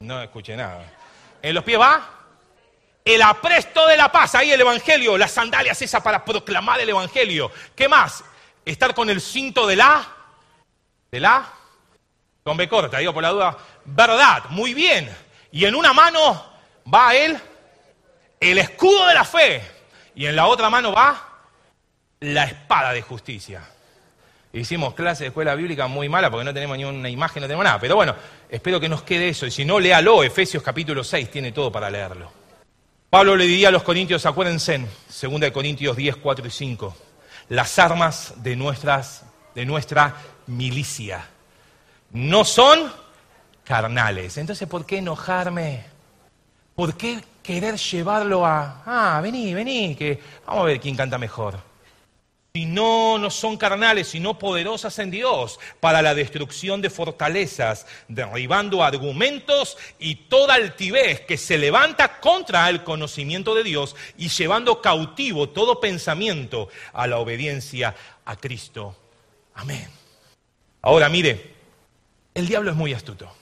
[0.00, 0.84] No escuché nada.
[1.42, 2.20] En los pies va
[3.04, 7.50] el apresto de la paz, ahí el Evangelio, las sandalias esas para proclamar el Evangelio.
[7.74, 8.22] ¿Qué más?
[8.64, 10.06] Estar con el cinto de la,
[11.10, 11.50] de la,
[12.42, 15.14] con B corta, digo por la duda, verdad, muy bien.
[15.50, 16.52] Y en una mano
[16.92, 17.40] va él,
[18.38, 19.62] el escudo de la fe,
[20.14, 21.29] y en la otra mano va
[22.20, 23.62] la espada de justicia.
[24.52, 27.64] Hicimos clase de escuela bíblica muy mala porque no tenemos ni una imagen, no tenemos
[27.64, 27.78] nada.
[27.80, 28.14] Pero bueno,
[28.48, 29.46] espero que nos quede eso.
[29.46, 32.30] Y si no, léalo, Efesios capítulo 6, tiene todo para leerlo.
[33.08, 36.96] Pablo le diría a los corintios, acuérdense, 2 Corintios 10, 4 y 5,
[37.48, 40.14] las armas de, nuestras, de nuestra
[40.46, 41.26] milicia
[42.12, 42.92] no son
[43.64, 44.36] carnales.
[44.36, 45.84] Entonces, ¿por qué enojarme?
[46.74, 51.69] ¿Por qué querer llevarlo a, ah, vení, vení, que vamos a ver quién canta mejor?
[52.52, 58.82] Si no, no son carnales, sino poderosas en Dios para la destrucción de fortalezas, derribando
[58.82, 65.48] argumentos y toda altivez que se levanta contra el conocimiento de Dios y llevando cautivo
[65.50, 68.96] todo pensamiento a la obediencia a Cristo.
[69.54, 69.88] Amén.
[70.82, 71.54] Ahora mire,
[72.34, 73.32] el diablo es muy astuto.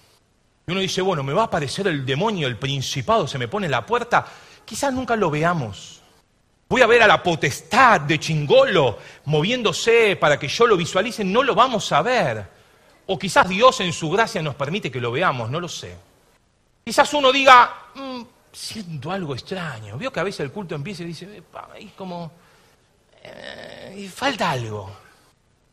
[0.66, 3.66] Y uno dice, bueno, me va a aparecer el demonio, el principado, se me pone
[3.66, 4.26] en la puerta.
[4.66, 5.97] Quizás nunca lo veamos.
[6.68, 11.42] Voy a ver a la potestad de Chingolo moviéndose para que yo lo visualice, no
[11.42, 12.46] lo vamos a ver.
[13.06, 15.96] O quizás Dios en su gracia nos permite que lo veamos, no lo sé.
[16.84, 19.96] Quizás uno diga, mm, siento algo extraño.
[19.96, 22.32] Veo que a veces el culto empieza y dice, ahí como,
[23.22, 24.90] eh, falta algo.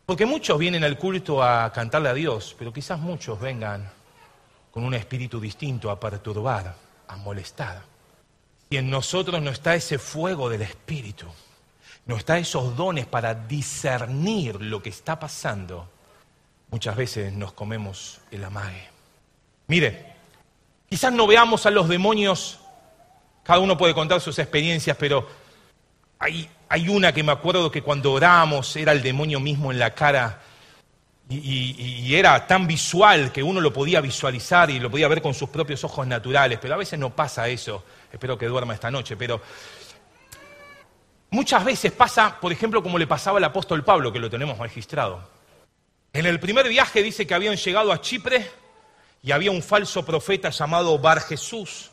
[0.05, 3.89] Porque muchos vienen al culto a cantarle a Dios, pero quizás muchos vengan
[4.71, 6.73] con un espíritu distinto a perturbar,
[7.07, 7.94] a molestar.
[8.75, 11.27] Y en nosotros no está ese fuego del Espíritu,
[12.07, 15.87] no está esos dones para discernir lo que está pasando,
[16.71, 18.85] muchas veces nos comemos el amague.
[19.67, 20.15] Mire,
[20.89, 22.59] quizás no veamos a los demonios,
[23.43, 25.25] cada uno puede contar sus experiencias, pero
[26.19, 26.49] hay,
[26.89, 30.41] una que me acuerdo que cuando oramos era el demonio mismo en la cara
[31.29, 35.47] y, era tan visual que uno lo podía visualizar y lo podía ver con sus
[35.47, 37.85] propios ojos naturales, pero a veces no pasa eso.
[38.15, 39.41] Espero que duerma esta noche, pero
[41.31, 45.29] muchas veces pasa, por ejemplo, como le pasaba al apóstol Pablo, que lo tenemos registrado.
[46.13, 48.49] En el primer viaje dice que habían llegado a Chipre
[49.21, 51.91] y había un falso profeta llamado Bar Jesús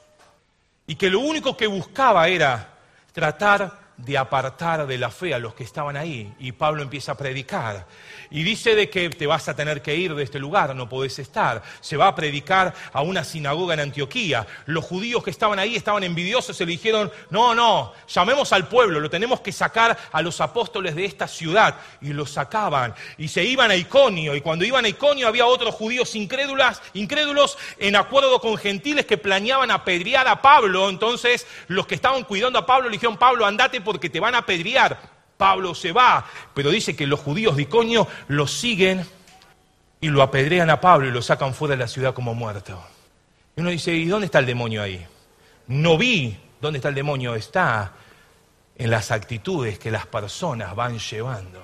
[0.87, 2.72] y que lo único que buscaba era
[3.12, 6.35] tratar de apartar de la fe a los que estaban ahí.
[6.41, 7.87] Y Pablo empieza a predicar.
[8.31, 11.19] Y dice de que te vas a tener que ir de este lugar, no podés
[11.21, 11.62] estar.
[11.81, 14.47] Se va a predicar a una sinagoga en Antioquía.
[14.67, 18.99] Los judíos que estaban ahí estaban envidiosos y le dijeron, no, no, llamemos al pueblo,
[18.99, 21.77] lo tenemos que sacar a los apóstoles de esta ciudad.
[22.01, 22.95] Y los sacaban.
[23.19, 24.35] Y se iban a Iconio.
[24.35, 29.17] Y cuando iban a Iconio había otros judíos incrédulas, incrédulos en acuerdo con gentiles que
[29.17, 30.88] planeaban apedrear a Pablo.
[30.88, 34.38] Entonces los que estaban cuidando a Pablo le dijeron, Pablo, andate porque te van a
[34.38, 34.98] apedrear.
[35.37, 36.24] Pablo se va,
[36.55, 39.05] pero dice que los judíos de Iconio lo siguen
[40.00, 42.83] y lo apedrean a Pablo y lo sacan fuera de la ciudad como muerto.
[43.55, 45.07] Y uno dice, ¿y dónde está el demonio ahí?
[45.66, 47.92] No vi dónde está el demonio, está
[48.76, 51.62] en las actitudes que las personas van llevando.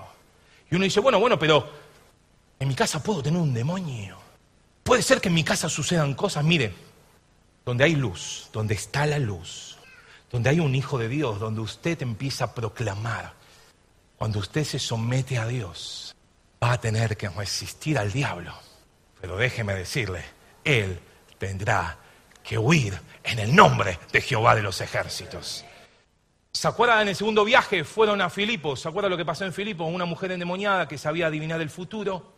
[0.70, 1.68] Y uno dice, bueno, bueno, pero
[2.58, 4.18] en mi casa puedo tener un demonio.
[4.82, 6.74] Puede ser que en mi casa sucedan cosas, mire,
[7.64, 9.67] donde hay luz, donde está la luz,
[10.30, 13.34] donde hay un hijo de Dios, donde usted empieza a proclamar
[14.18, 16.14] cuando usted se somete a Dios,
[16.62, 18.52] va a tener que resistir al diablo.
[19.20, 20.24] Pero déjeme decirle,
[20.64, 20.98] Él
[21.38, 21.98] tendrá
[22.42, 25.64] que huir en el nombre de Jehová de los ejércitos.
[26.50, 27.84] ¿Se acuerdan en el segundo viaje?
[27.84, 28.80] Fueron a Filipos.
[28.80, 29.88] ¿Se acuerdan lo que pasó en Filipos?
[29.88, 32.34] Una mujer endemoniada que sabía adivinar el futuro.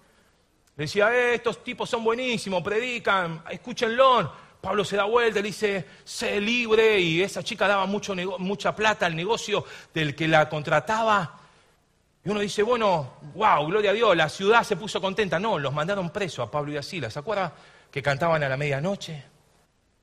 [0.76, 4.49] decía, eh, estos tipos son buenísimos, predican, escúchenlo.
[4.60, 9.06] Pablo se da vuelta le dice, sé libre, y esa chica daba mucho mucha plata
[9.06, 11.38] al negocio del que la contrataba.
[12.22, 15.38] Y uno dice, bueno, wow, gloria a Dios, la ciudad se puso contenta.
[15.38, 17.14] No, los mandaron preso a Pablo y a Silas.
[17.14, 17.52] ¿Se acuerda
[17.90, 19.24] que cantaban a la medianoche?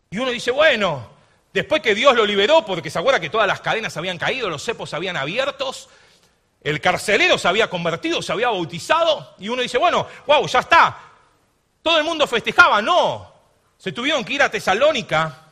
[0.10, 1.08] Y uno dice, bueno,
[1.54, 4.64] después que Dios lo liberó, porque se acuerda que todas las cadenas habían caído, los
[4.64, 5.90] cepos habían abiertos,
[6.64, 10.98] el carcelero se había convertido, se había bautizado, y uno dice, bueno, wow, ya está.
[11.84, 13.37] Todo el mundo festejaba, no.
[13.78, 15.50] Se tuvieron que ir a Tesalónica,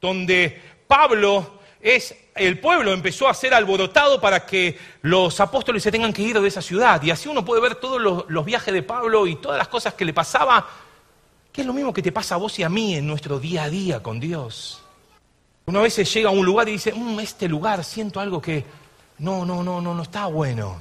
[0.00, 6.12] donde Pablo es el pueblo empezó a ser alborotado para que los apóstoles se tengan
[6.12, 7.02] que ir de esa ciudad.
[7.02, 10.04] Y así uno puede ver todos los, viajes de Pablo y todas las cosas que
[10.04, 10.66] le pasaba,
[11.52, 13.64] que es lo mismo que te pasa a vos y a mí en nuestro día
[13.64, 14.82] a día con Dios.
[15.66, 18.64] Uno a veces llega a un lugar y dice, mm, este lugar siento algo que
[19.18, 20.80] no, no, no, no, no está bueno.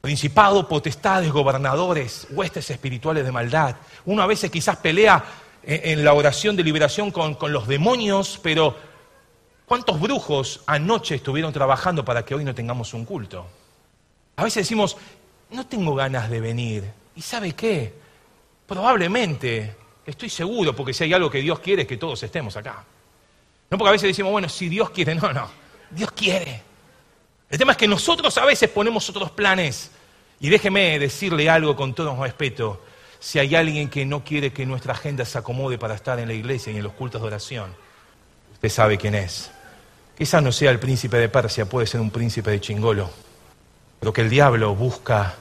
[0.00, 3.76] Principado, potestades, gobernadores, huestes espirituales de maldad.
[4.06, 5.22] Uno a veces quizás pelea
[5.64, 8.76] en, la oración de liberación con, los demonios, pero
[9.72, 13.46] ¿Cuántos brujos anoche estuvieron trabajando para que hoy no tengamos un culto?
[14.36, 14.98] A veces decimos,
[15.48, 16.90] no tengo ganas de venir.
[17.16, 17.94] ¿Y sabe qué?
[18.66, 22.84] Probablemente, estoy seguro, porque si hay algo que Dios quiere es que todos estemos acá.
[23.70, 25.48] No porque a veces decimos, bueno, si Dios quiere, no, no,
[25.90, 26.62] Dios quiere.
[27.48, 29.90] El tema es que nosotros a veces ponemos otros planes.
[30.38, 32.84] Y déjeme decirle algo con todo respeto.
[33.22, 36.34] Si hay alguien que no quiere que nuestra agenda se acomode para estar en la
[36.34, 37.72] iglesia y en los cultos de oración,
[38.52, 39.48] usted sabe quién es.
[40.18, 43.08] Quizá no sea el príncipe de Persia, puede ser un príncipe de Chingolo,
[44.00, 45.36] pero que el diablo busca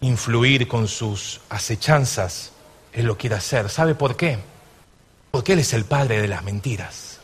[0.00, 2.50] influir con sus acechanzas,
[2.92, 3.70] él lo quiere hacer.
[3.70, 4.40] ¿Sabe por qué?
[5.30, 7.20] Porque él es el padre de las mentiras.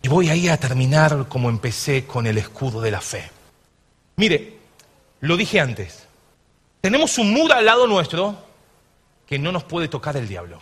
[0.00, 3.30] Y voy ahí a terminar como empecé con el escudo de la fe.
[4.16, 4.56] Mire,
[5.20, 6.06] lo dije antes,
[6.80, 8.47] tenemos un muro al lado nuestro
[9.28, 10.58] que no nos puede tocar el diablo.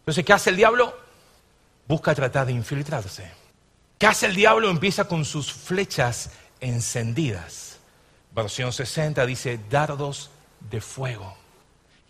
[0.00, 0.94] Entonces, ¿qué hace el diablo?
[1.88, 3.30] Busca tratar de infiltrarse.
[3.98, 4.68] ¿Qué hace el diablo?
[4.68, 6.30] Empieza con sus flechas
[6.60, 7.78] encendidas.
[8.32, 10.30] Versión 60 dice dardos
[10.60, 11.34] de fuego.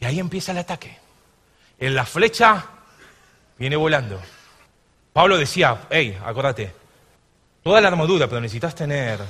[0.01, 0.99] Y ahí empieza el ataque.
[1.79, 2.67] En la flecha
[3.57, 4.21] viene volando.
[5.13, 6.75] Pablo decía, hey, acuérdate,
[7.63, 9.21] toda la armadura, pero necesitas tener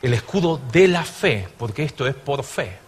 [0.00, 2.78] el escudo de la fe, porque esto es por fe.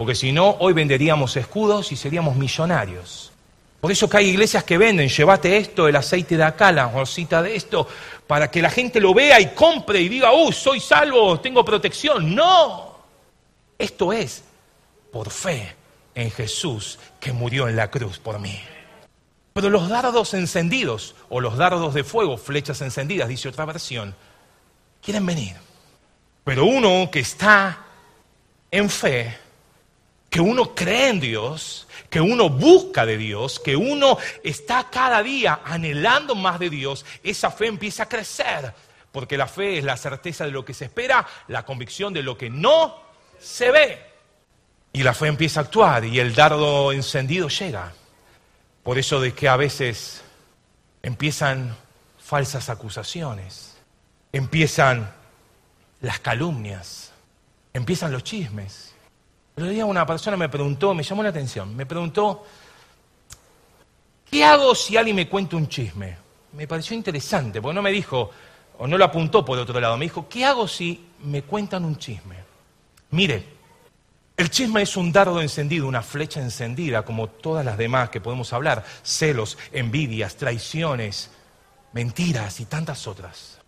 [0.00, 3.30] Porque si no, hoy venderíamos escudos y seríamos millonarios.
[3.82, 7.42] Por eso que hay iglesias que venden, llévate esto, el aceite de acá, la rosita
[7.42, 7.86] de esto,
[8.26, 12.34] para que la gente lo vea y compre y diga, uh, soy salvo, tengo protección.
[12.34, 12.96] No,
[13.76, 14.42] esto es
[15.12, 15.76] por fe
[16.14, 18.58] en Jesús que murió en la cruz por mí.
[19.52, 24.14] Pero los dardos encendidos, o los dardos de fuego, flechas encendidas, dice otra versión,
[25.02, 25.56] quieren venir.
[26.42, 27.84] Pero uno que está
[28.70, 29.49] en fe,
[30.30, 35.60] que uno cree en Dios, que uno busca de Dios, que uno está cada día
[35.64, 38.72] anhelando más de Dios, esa fe empieza a crecer.
[39.10, 42.38] Porque la fe es la certeza de lo que se espera, la convicción de lo
[42.38, 43.02] que no
[43.40, 44.06] se ve.
[44.92, 47.92] Y la fe empieza a actuar y el dardo encendido llega.
[48.84, 50.22] Por eso de que a veces
[51.02, 51.76] empiezan
[52.20, 53.76] falsas acusaciones,
[54.32, 55.12] empiezan
[56.00, 57.12] las calumnias,
[57.72, 58.89] empiezan los chismes
[59.56, 62.44] el otro día una persona me preguntó, me llamó la atención, me preguntó,
[64.30, 66.16] ¿qué hago si alguien me cuenta un chisme?
[66.52, 68.30] Me pareció interesante, porque no me dijo,
[68.78, 71.98] o no lo apuntó por otro lado, me dijo, ¿qué hago si me cuentan un
[71.98, 72.36] chisme?
[73.10, 73.44] Mire,
[74.36, 78.52] el chisme es un dardo encendido, una flecha encendida, como todas las demás que podemos
[78.54, 81.30] hablar, celos, envidias, traiciones,
[81.92, 83.58] mentiras y tantas otras.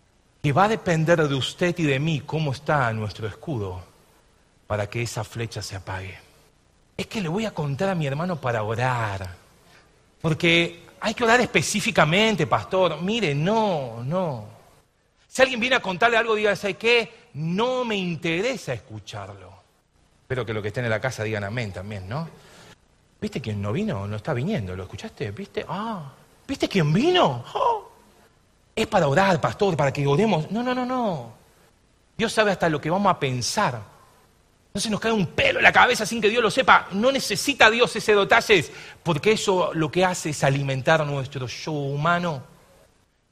[0.41, 3.92] Que va a depender de usted y de mí cómo está nuestro escudo
[4.67, 6.17] para que esa flecha se apague.
[6.95, 9.35] Es que le voy a contar a mi hermano para orar.
[10.21, 13.01] Porque hay que orar específicamente, pastor.
[13.01, 14.45] Mire, no, no.
[15.27, 17.29] Si alguien viene a contarle algo, diga, ¿sabe qué?
[17.33, 19.51] No me interesa escucharlo.
[20.21, 22.29] Espero que lo que estén en la casa digan amén también, ¿no?
[23.19, 24.07] ¿Viste quién no vino?
[24.07, 25.31] No está viniendo, ¿lo escuchaste?
[25.31, 25.65] ¿Viste?
[25.67, 26.11] Ah,
[26.47, 27.43] ¿viste quién vino?
[27.53, 27.89] Oh.
[28.75, 30.49] Es para orar, pastor, para que oremos.
[30.51, 31.33] No, no, no, no.
[32.17, 33.92] Dios sabe hasta lo que vamos a pensar
[34.73, 36.87] no se nos cae un pelo en la cabeza sin que Dios lo sepa.
[36.93, 38.71] No necesita Dios ese detalles,
[39.03, 42.43] porque eso lo que hace es alimentar nuestro yo humano.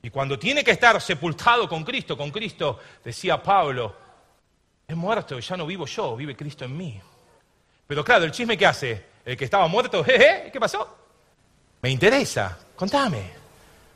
[0.04, 3.96] Y cuando tiene que estar sepultado con Cristo, con Cristo, decía Pablo,
[4.88, 7.02] es muerto, ya no vivo yo, vive Cristo en mí.
[7.88, 10.96] Pero claro, el chisme que hace, el que estaba muerto, ¿qué pasó?
[11.82, 13.32] Me interesa, contame.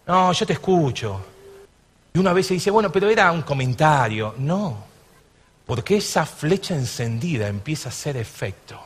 [0.07, 1.23] No, yo te escucho.
[2.11, 4.33] Y una vez se dice, bueno, pero era un comentario.
[4.37, 4.84] No.
[5.65, 8.79] Porque esa flecha encendida empieza a hacer efecto,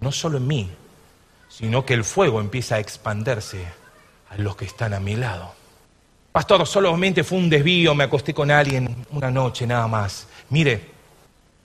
[0.00, 0.70] no solo en mí,
[1.48, 3.64] sino que el fuego empieza a expandirse
[4.30, 5.54] a los que están a mi lado.
[6.32, 10.26] Pastor, solamente fue un desvío, me acosté con alguien una noche nada más.
[10.50, 10.98] Mire,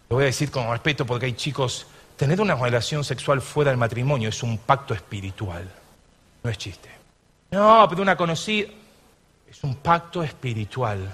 [0.09, 3.77] lo voy a decir con respeto porque hay chicos, tener una relación sexual fuera del
[3.77, 5.69] matrimonio es un pacto espiritual,
[6.43, 6.89] no es chiste.
[7.51, 8.69] No, pero una conocida,
[9.49, 11.13] es un pacto espiritual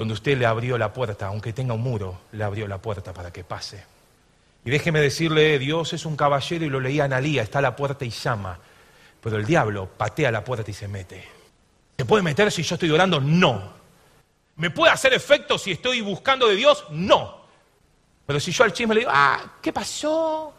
[0.00, 3.30] donde usted le abrió la puerta, aunque tenga un muro, le abrió la puerta para
[3.30, 3.84] que pase.
[4.64, 8.06] Y déjeme decirle, Dios es un caballero y lo leía Analía, está a la puerta
[8.06, 8.58] y llama,
[9.22, 11.28] pero el diablo patea la puerta y se mete.
[11.98, 13.20] ¿Se puede meter si yo estoy orando?
[13.20, 13.74] No.
[14.56, 16.86] ¿Me puede hacer efecto si estoy buscando de Dios?
[16.88, 17.42] No.
[18.24, 20.54] Pero si yo al chisme le digo, ah, ¿qué pasó?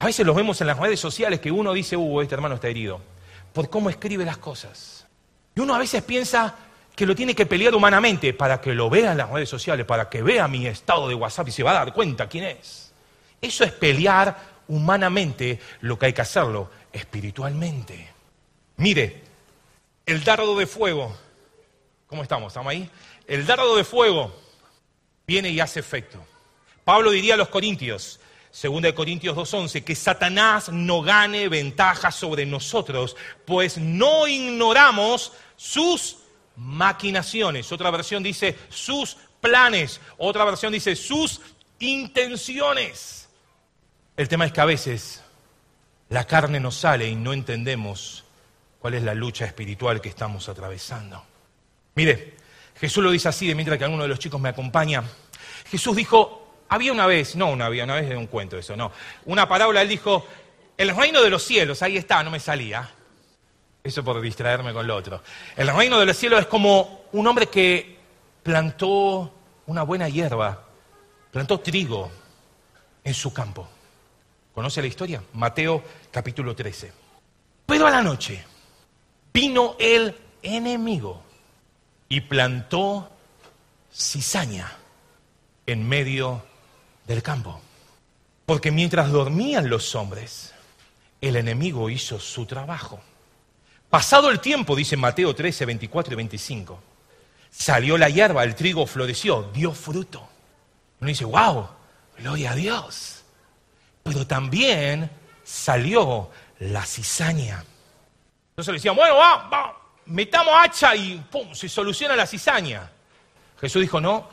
[0.00, 2.66] A veces los vemos en las redes sociales que uno dice, uh, este hermano está
[2.66, 3.00] herido,
[3.52, 5.06] por cómo escribe las cosas.
[5.54, 6.56] Y uno a veces piensa
[6.98, 10.10] que lo tiene que pelear humanamente para que lo vea en las redes sociales, para
[10.10, 12.92] que vea mi estado de WhatsApp y se va a dar cuenta quién es.
[13.40, 14.36] Eso es pelear
[14.66, 18.08] humanamente lo que hay que hacerlo espiritualmente.
[18.78, 19.22] Mire,
[20.06, 21.16] el dardo de fuego,
[22.08, 22.48] ¿cómo estamos?
[22.48, 22.90] ¿Estamos ahí?
[23.28, 24.34] El dardo de fuego
[25.24, 26.18] viene y hace efecto.
[26.82, 28.18] Pablo diría a los corintios,
[28.60, 36.24] 2 Corintios 2.11, que Satanás no gane ventaja sobre nosotros, pues no ignoramos sus
[36.58, 37.70] maquinaciones.
[37.72, 40.00] Otra versión dice sus planes.
[40.18, 41.40] Otra versión dice sus
[41.78, 43.28] intenciones.
[44.16, 45.22] El tema es que a veces
[46.08, 48.24] la carne nos sale y no entendemos
[48.80, 51.24] cuál es la lucha espiritual que estamos atravesando.
[51.94, 52.36] Mire,
[52.80, 55.02] Jesús lo dice así, de mientras que alguno de los chicos me acompaña.
[55.70, 58.92] Jesús dijo, había una vez, no una había una vez de un cuento eso, no.
[59.26, 60.26] Una parábola, él dijo,
[60.76, 62.88] el reino de los cielos, ahí está, no me salía.
[63.88, 65.22] Eso por distraerme con lo otro.
[65.56, 67.96] El reino de los cielos es como un hombre que
[68.42, 69.32] plantó
[69.64, 70.62] una buena hierba,
[71.30, 72.10] plantó trigo
[73.02, 73.66] en su campo.
[74.54, 75.22] ¿Conoce la historia?
[75.32, 76.92] Mateo capítulo 13.
[77.64, 78.44] Pero a la noche
[79.32, 81.22] vino el enemigo
[82.10, 83.10] y plantó
[83.90, 84.70] cizaña
[85.64, 86.44] en medio
[87.06, 87.58] del campo.
[88.44, 90.52] Porque mientras dormían los hombres,
[91.22, 93.00] el enemigo hizo su trabajo.
[93.90, 96.82] Pasado el tiempo, dice Mateo 13, 24 y 25,
[97.50, 100.28] salió la hierba, el trigo floreció, dio fruto.
[101.00, 101.68] Uno dice, wow,
[102.18, 103.24] gloria a Dios.
[104.02, 105.10] Pero también
[105.42, 107.64] salió la cizaña.
[108.50, 109.76] Entonces le decían, bueno, va, va,
[110.06, 112.90] metamos hacha y pum, se soluciona la cizaña.
[113.58, 114.28] Jesús dijo, no,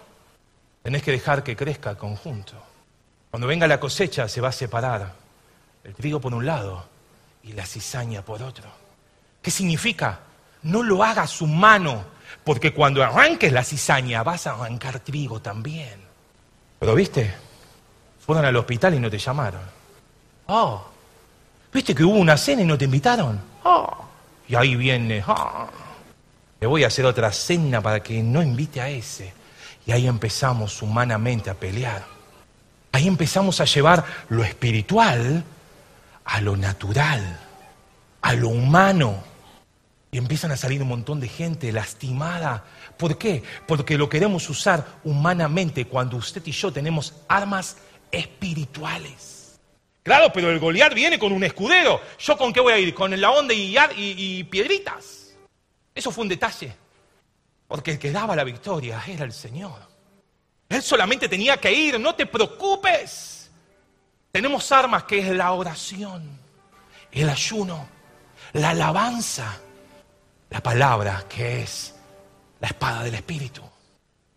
[0.83, 2.61] tenés que dejar que crezca el conjunto.
[3.31, 5.13] Cuando venga la cosecha se va a separar
[5.83, 6.85] el trigo por un lado
[7.43, 8.84] y la cizaña por otro.
[9.45, 10.21] ¿Qué significa?
[10.63, 12.03] No lo hagas su mano,
[12.43, 16.01] porque cuando arranques la cizaña vas a arrancar trigo también.
[16.79, 17.31] Pero viste,
[18.25, 19.61] fueron al hospital y no te llamaron.
[20.47, 20.83] Oh,
[21.71, 23.39] viste que hubo una cena y no te invitaron.
[23.65, 23.87] Oh,
[24.47, 25.69] y ahí viene, oh,
[26.59, 29.31] le voy a hacer otra cena para que no invite a ese.
[29.85, 32.03] Y ahí empezamos humanamente a pelear.
[32.93, 35.43] Ahí empezamos a llevar lo espiritual
[36.25, 37.39] a lo natural,
[38.23, 39.34] a lo humano.
[40.11, 42.63] Y empiezan a salir un montón de gente lastimada.
[42.97, 43.43] ¿Por qué?
[43.67, 47.77] Porque lo queremos usar humanamente cuando usted y yo tenemos armas
[48.11, 49.59] espirituales.
[50.03, 51.99] Claro, pero el Goliat viene con un escudero.
[52.19, 52.93] ¿Yo con qué voy a ir?
[52.93, 55.35] ¿Con la onda y, y, piedritas?
[55.93, 56.75] Eso fue un detalle.
[57.67, 59.79] Porque el que daba la victoria era el Señor.
[60.69, 63.49] Él solamente tenía que ir, no te preocupes.
[64.31, 66.39] Tenemos armas que es la oración,
[67.11, 67.87] el ayuno,
[68.53, 69.59] la alabanza
[70.49, 71.95] la palabra que es
[72.59, 73.61] la espada del Espíritu.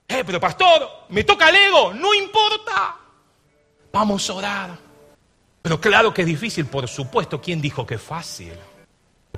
[0.07, 2.97] Eh, pero pastor, me toca el ego, no importa.
[3.93, 4.79] Vamos a orar.
[5.63, 8.55] Pero claro que es difícil, por supuesto, ¿quién dijo que es fácil?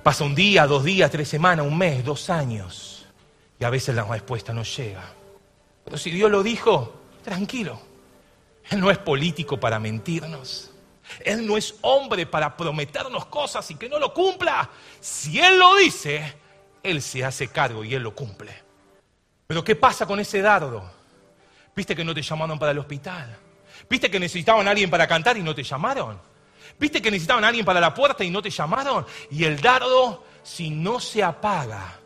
[0.03, 3.07] Pasa un día, dos días, tres semanas, un mes, dos años,
[3.59, 5.03] y a veces la respuesta no llega.
[5.85, 7.81] Pero si Dios lo dijo, tranquilo.
[8.71, 10.71] Él no es político para mentirnos.
[11.25, 14.71] Él no es hombre para prometernos cosas y que no lo cumpla.
[15.01, 16.35] Si Él lo dice,
[16.83, 18.53] él se hace cargo y Él lo cumple.
[19.47, 20.91] Pero ¿qué pasa con ese dardo?
[21.75, 23.37] ¿Viste que no te llamaron para el hospital?
[23.89, 26.21] ¿Viste que necesitaban a alguien para cantar y no te llamaron?
[26.79, 29.05] ¿Viste que necesitaban a alguien para la puerta y no te llamaron?
[29.31, 31.99] Y el dardo, si no se apaga,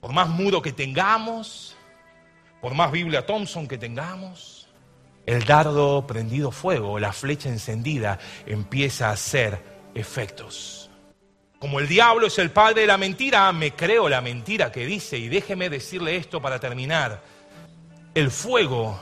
[0.00, 1.76] por más muro que tengamos,
[2.60, 4.68] por más Biblia Thompson que tengamos,
[5.26, 9.62] el dardo prendido fuego, la flecha encendida, empieza a hacer
[9.94, 10.83] efectos.
[11.64, 15.16] Como el diablo es el padre de la mentira, me creo la mentira que dice.
[15.16, 17.22] Y déjeme decirle esto para terminar.
[18.14, 19.00] El fuego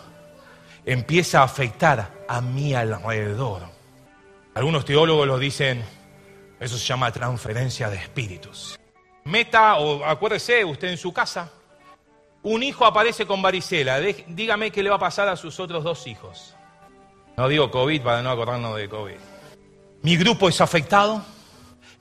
[0.87, 3.63] empieza a afectar a mi alrededor.
[4.55, 5.85] Algunos teólogos lo dicen
[6.61, 8.79] Eso se llama transferencia de espíritus.
[9.25, 11.51] Meta, o acuérdese, usted en su casa,
[12.45, 13.99] un hijo aparece con varicela.
[13.99, 16.55] Dígame qué le va a pasar a sus otros dos hijos.
[17.37, 19.19] No digo COVID para no acordarnos de COVID.
[20.03, 21.25] Mi grupo es afectado.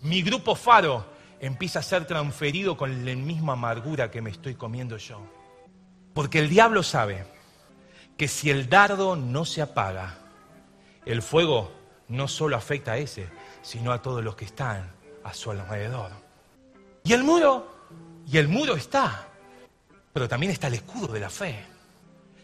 [0.02, 1.06] Mi grupo faro
[1.40, 5.22] empieza a ser transferido con la misma amargura que me estoy comiendo yo.
[6.14, 7.26] Porque el diablo sabe
[8.18, 10.18] que si el dardo no se apaga,
[11.06, 11.72] el fuego
[12.08, 13.30] no solo afecta a ese,
[13.62, 14.92] sino a todos los que están
[15.24, 16.12] a su alrededor.
[17.04, 17.88] Y el muro,
[18.28, 19.28] y el muro está,
[20.14, 21.66] pero también está el escudo de la fe.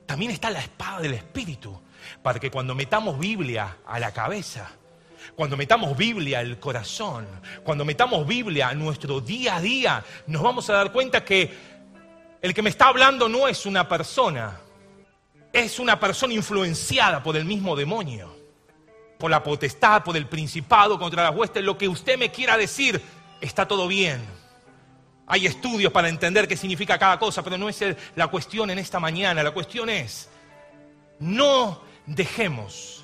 [0.06, 1.82] También está la espada del Espíritu,
[2.22, 4.72] para que cuando metamos Biblia a la cabeza,
[5.36, 7.28] cuando metamos Biblia al corazón,
[7.64, 11.78] cuando metamos Biblia a nuestro día a día, nos vamos a dar cuenta que
[12.42, 14.60] el que me está hablando no es una persona,
[15.52, 18.36] es una persona influenciada por el mismo demonio,
[19.18, 21.64] por la potestad, por el principado contra las huestes.
[21.64, 23.02] Lo que usted me quiera decir,
[23.42, 24.22] está todo bien.
[25.26, 27.84] Hay estudios para entender qué significa cada cosa, pero no es
[28.16, 29.44] la cuestión en esta mañana.
[29.44, 30.30] La cuestión es,
[31.20, 32.97] no dejemos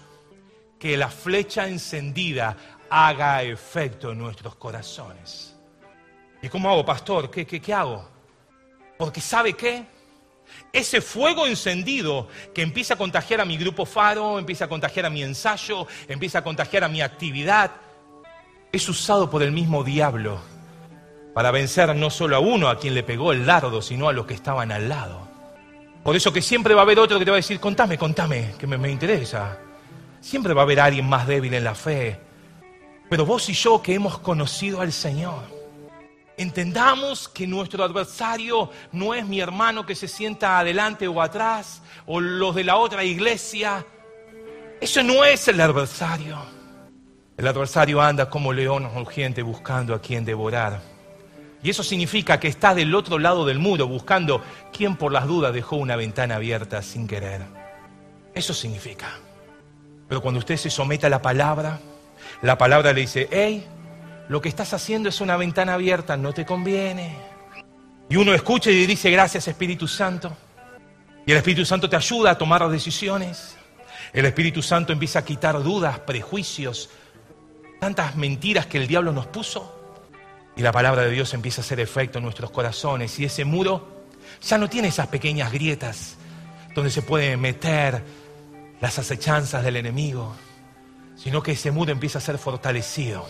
[0.84, 2.58] que la flecha encendida
[2.90, 5.56] haga efecto en nuestros corazones.
[6.42, 7.32] ¿Y cómo hago, pastor?
[7.32, 8.06] ¿Qué, qué, qué hago?
[8.98, 9.86] Porque ¿sabe qué?
[10.74, 15.10] Ese fuego encendido que empieza a contagiar a mi grupo faro, empieza a contagiar a
[15.10, 17.72] mi ensayo, empieza a contagiar a mi actividad,
[18.70, 20.42] es usado por el mismo diablo
[21.34, 24.26] para vencer no solo a uno a quien le pegó el dardo, sino a los
[24.26, 25.30] que estaban al lado.
[26.04, 28.56] Por eso que siempre va a haber otro que te va a decir, contame, contame,
[28.60, 29.60] que me, me interesa.
[30.24, 32.18] Siempre va a haber alguien más débil en la fe.
[33.10, 35.44] Pero vos y yo que hemos conocido al Señor,
[36.38, 42.22] entendamos que nuestro adversario no es mi hermano que se sienta adelante o atrás, o
[42.22, 43.86] los de la otra iglesia.
[44.80, 46.38] Eso no es el adversario.
[47.36, 50.82] El adversario anda como león urgente buscando a quien devorar.
[51.62, 55.54] Y eso significa que está del otro lado del muro buscando quién por las dudas
[55.54, 57.42] dejó una ventana abierta sin querer.
[58.34, 59.20] Eso significa.
[60.14, 61.80] Pero cuando usted se somete a la palabra,
[62.44, 63.66] la palabra le dice, hey,
[64.30, 67.18] lo que estás haciendo es una ventana abierta, no te conviene.
[68.12, 70.32] Y uno escucha y dice, gracias Espíritu Santo.
[71.26, 73.56] Y el Espíritu Santo te ayuda a tomar decisiones.
[74.14, 76.92] El Espíritu Santo empieza a quitar dudas, prejuicios,
[77.80, 79.98] tantas mentiras que el diablo nos puso.
[80.56, 83.20] Y la palabra de Dios empieza a hacer efecto en nuestros corazones.
[83.20, 84.06] Y ese muro
[84.44, 86.18] ya no tiene esas pequeñas grietas
[86.76, 88.23] donde se pueden meter
[88.84, 90.36] las acechanzas del enemigo,
[91.16, 93.26] sino que ese muro empieza a ser fortalecido.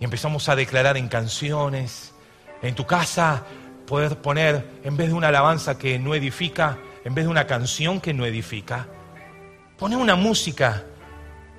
[0.00, 2.12] Y empezamos a declarar en canciones,
[2.62, 3.44] en tu casa,
[3.86, 8.00] poder poner, en vez de una alabanza que no edifica, en vez de una canción
[8.00, 8.88] que no edifica,
[9.78, 10.82] poner una música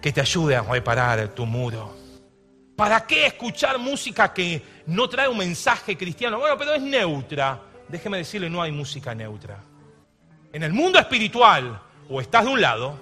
[0.01, 1.95] que te ayude a reparar tu muro.
[2.75, 6.39] ¿Para qué escuchar música que no trae un mensaje cristiano?
[6.39, 7.57] Bueno, pero es neutra.
[7.87, 9.63] Déjeme decirle, no hay música neutra.
[10.51, 12.99] En el mundo espiritual, o estás de un lado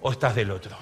[0.00, 0.76] o estás del otro.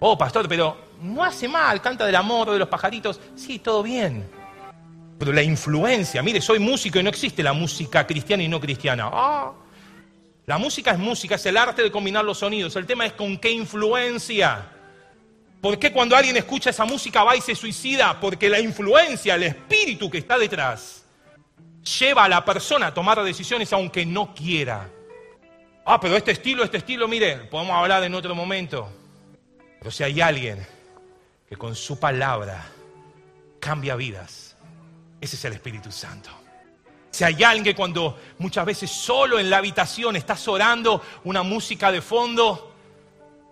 [0.00, 3.20] Oh, pastor, pero no hace mal, canta del amor, de los pajaritos.
[3.34, 4.28] Sí, todo bien.
[5.18, 9.10] Pero la influencia, mire, soy músico y no existe la música cristiana y no cristiana.
[9.12, 9.52] Ah,
[10.46, 12.74] la música es música, es el arte de combinar los sonidos.
[12.76, 14.66] El tema es con qué influencia.
[15.60, 18.18] ¿Por qué cuando alguien escucha esa música va y se suicida?
[18.20, 21.04] Porque la influencia, el espíritu que está detrás,
[21.98, 24.88] lleva a la persona a tomar decisiones aunque no quiera.
[25.90, 28.90] Ah, pero este estilo, este estilo, mire, podemos hablar en otro momento.
[29.78, 30.66] Pero si hay alguien
[31.48, 32.62] que con su palabra
[33.58, 34.54] cambia vidas,
[35.18, 36.28] ese es el Espíritu Santo.
[37.10, 41.90] Si hay alguien que cuando muchas veces solo en la habitación estás orando una música
[41.90, 42.70] de fondo,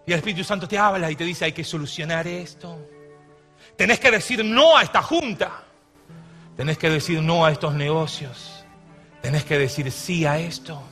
[0.04, 2.78] y el Espíritu Santo te habla y te dice, hay que solucionar esto.
[3.76, 5.64] Tenés que decir no a esta junta.
[6.54, 8.62] Tenés que decir no a estos negocios.
[9.22, 10.82] Tenés que decir sí a esto.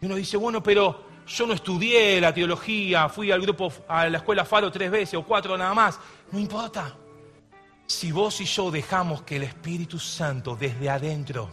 [0.00, 4.18] Y uno dice, bueno, pero yo no estudié la teología, fui al grupo, a la
[4.18, 5.98] escuela Faro tres veces o cuatro nada más.
[6.32, 6.94] No importa.
[7.86, 11.50] Si vos y yo dejamos que el Espíritu Santo desde adentro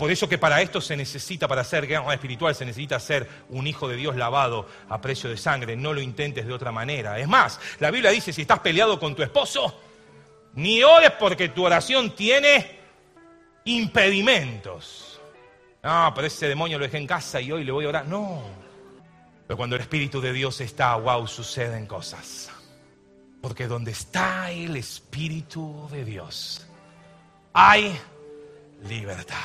[0.00, 3.86] por eso que para esto se necesita, para ser espiritual, se necesita ser un hijo
[3.86, 5.76] de Dios lavado a precio de sangre.
[5.76, 7.18] No lo intentes de otra manera.
[7.18, 9.78] Es más, la Biblia dice, si estás peleado con tu esposo,
[10.54, 12.78] ni ores porque tu oración tiene
[13.66, 15.09] impedimentos.
[15.82, 18.06] No, pero ese demonio lo dejé en casa y hoy le voy a orar.
[18.06, 18.42] No.
[19.46, 22.50] Pero cuando el Espíritu de Dios está, wow, suceden cosas.
[23.40, 26.66] Porque donde está el Espíritu de Dios,
[27.52, 27.98] hay
[28.84, 29.36] libertad.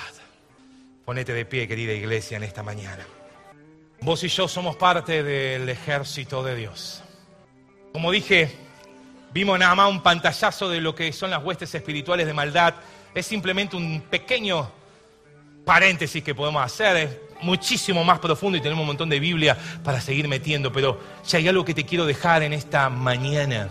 [1.06, 3.06] Ponete de pie, querida iglesia, en esta mañana.
[4.02, 7.02] Vos y yo somos parte del ejército de Dios.
[7.94, 8.66] Como dije,
[9.36, 12.76] Vimos nada más un pantallazo de lo que son las huestes espirituales de maldad.
[13.14, 14.72] Es simplemente un pequeño
[15.66, 16.96] paréntesis que podemos hacer.
[16.98, 20.72] Es muchísimo más profundo y tenemos un montón de Biblia para seguir metiendo.
[20.72, 23.70] Pero si hay algo que te quiero dejar en esta mañana,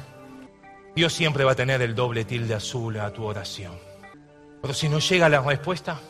[0.94, 3.72] Dios siempre va a tener el doble tilde azul a tu oración.
[4.60, 6.00] Pero si no llega la respuesta,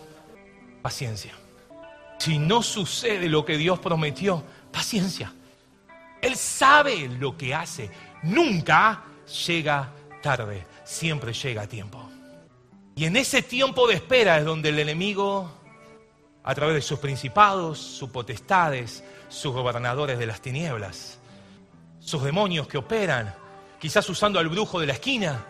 [0.83, 1.33] paciencia.
[2.19, 5.33] Si no sucede lo que Dios prometió, paciencia.
[6.21, 7.91] Él sabe lo que hace.
[8.23, 9.03] Nunca
[9.47, 9.91] llega
[10.23, 12.09] tarde, siempre llega a tiempo.
[12.97, 15.51] Y en ese tiempo de espera es donde el enemigo,
[16.45, 21.19] a través de sus principados, sus potestades, sus gobernadores de las tinieblas,
[21.99, 23.35] sus demonios que operan,
[23.81, 25.43] quizás usando al brujo de la esquina,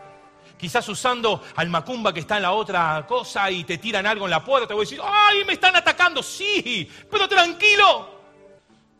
[0.56, 4.30] quizás usando al macumba que está en la otra cosa y te tiran algo en
[4.30, 6.22] la puerta, te voy a decir, ¡ay, me están atacando!
[6.22, 8.14] Sí, pero tranquilo.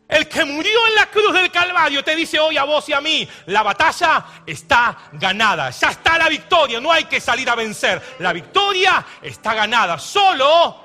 [0.07, 3.01] El que murió en la cruz del Calvario te dice hoy a vos y a
[3.01, 8.01] mí, la batalla está ganada, ya está la victoria, no hay que salir a vencer,
[8.19, 10.84] la victoria está ganada, solo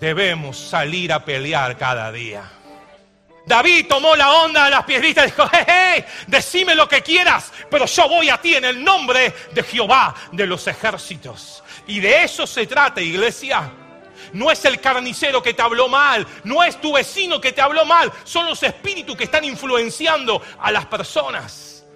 [0.00, 2.50] debemos salir a pelear cada día.
[3.46, 7.50] David tomó la onda de las piedritas y dijo, hey, hey, decime lo que quieras,
[7.70, 11.64] pero yo voy a ti en el nombre de Jehová de los ejércitos.
[11.86, 13.72] Y de eso se trata, iglesia.
[14.34, 17.86] No es el carnicero que te habló mal, no es tu vecino que te habló
[17.86, 21.86] mal, son los espíritus que están influenciando a las personas.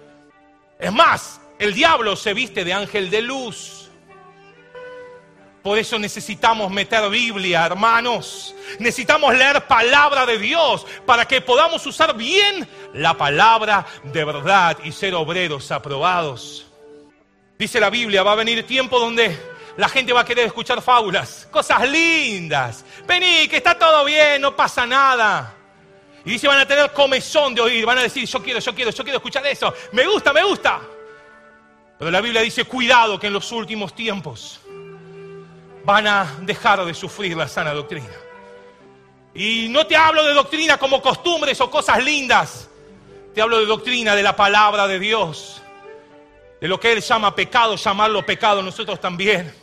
[0.79, 3.82] Es más, el diablo se viste de ángel de luz.
[5.63, 8.53] Por eso necesitamos meter Biblia, hermanos.
[8.79, 14.91] Necesitamos leer palabra de Dios para que podamos usar bien la palabra de verdad y
[14.91, 16.67] ser obreros aprobados.
[17.57, 19.39] Dice la Biblia, va a venir tiempo donde
[19.77, 22.83] la gente va a querer escuchar fábulas, cosas lindas.
[23.07, 25.55] Vení, que está todo bien, no pasa nada.
[26.25, 28.91] Y dice, van a tener comezón de oír, van a decir, yo quiero, yo quiero,
[28.91, 29.73] yo quiero escuchar eso.
[29.93, 30.81] Me gusta, me gusta.
[31.97, 34.59] Pero la Biblia dice, cuidado que en los últimos tiempos
[35.83, 38.09] van a dejar de sufrir la sana doctrina.
[39.33, 42.69] Y no te hablo de doctrina como costumbres o cosas lindas.
[43.33, 45.61] Te hablo de doctrina de la palabra de Dios.
[46.61, 49.53] De lo que Él llama pecado, llamarlo pecado nosotros también.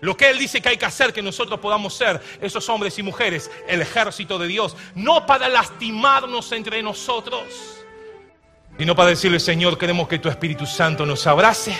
[0.00, 3.02] Lo que Él dice que hay que hacer, que nosotros podamos ser esos hombres y
[3.02, 4.76] mujeres, el ejército de Dios.
[4.94, 7.44] No para lastimarnos entre nosotros,
[8.78, 11.78] sino para decirle, Señor, queremos que tu Espíritu Santo nos abrace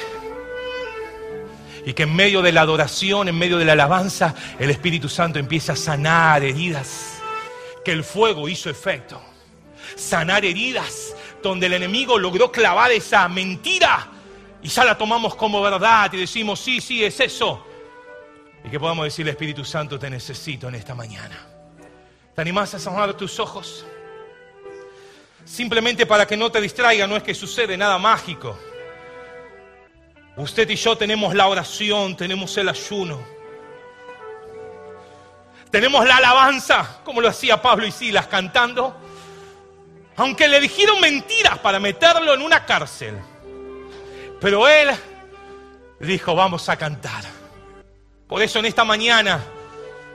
[1.85, 5.39] y que en medio de la adoración, en medio de la alabanza, el Espíritu Santo
[5.39, 7.21] empieza a sanar heridas,
[7.85, 9.21] que el fuego hizo efecto.
[9.97, 14.09] Sanar heridas donde el enemigo logró clavar esa mentira
[14.63, 17.67] y ya la tomamos como verdad y decimos, sí, sí, es eso.
[18.65, 21.47] Y que podamos decirle, Espíritu Santo, te necesito en esta mañana.
[22.35, 23.85] ¿Te animás a cerrar tus ojos?
[25.45, 28.57] Simplemente para que no te distraiga, no es que sucede nada mágico.
[30.37, 33.21] Usted y yo tenemos la oración, tenemos el ayuno.
[35.71, 38.97] Tenemos la alabanza, como lo hacía Pablo y Silas cantando.
[40.17, 43.19] Aunque le dijeron mentiras para meterlo en una cárcel.
[44.41, 44.91] Pero él
[46.01, 47.25] dijo, vamos a cantar.
[48.27, 49.43] Por eso en esta mañana,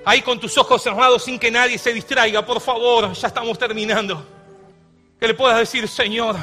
[0.03, 4.25] ahí con tus ojos cerrados sin que nadie se distraiga, por favor, ya estamos terminando.
[5.19, 6.35] Que le puedas decir, Señor,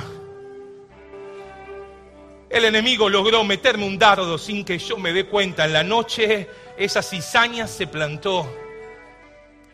[2.54, 5.64] el enemigo logró meterme un dardo sin que yo me dé cuenta.
[5.64, 8.48] En la noche esa cizaña se plantó.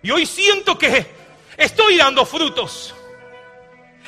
[0.02, 1.06] Y hoy siento que
[1.58, 2.94] estoy dando frutos.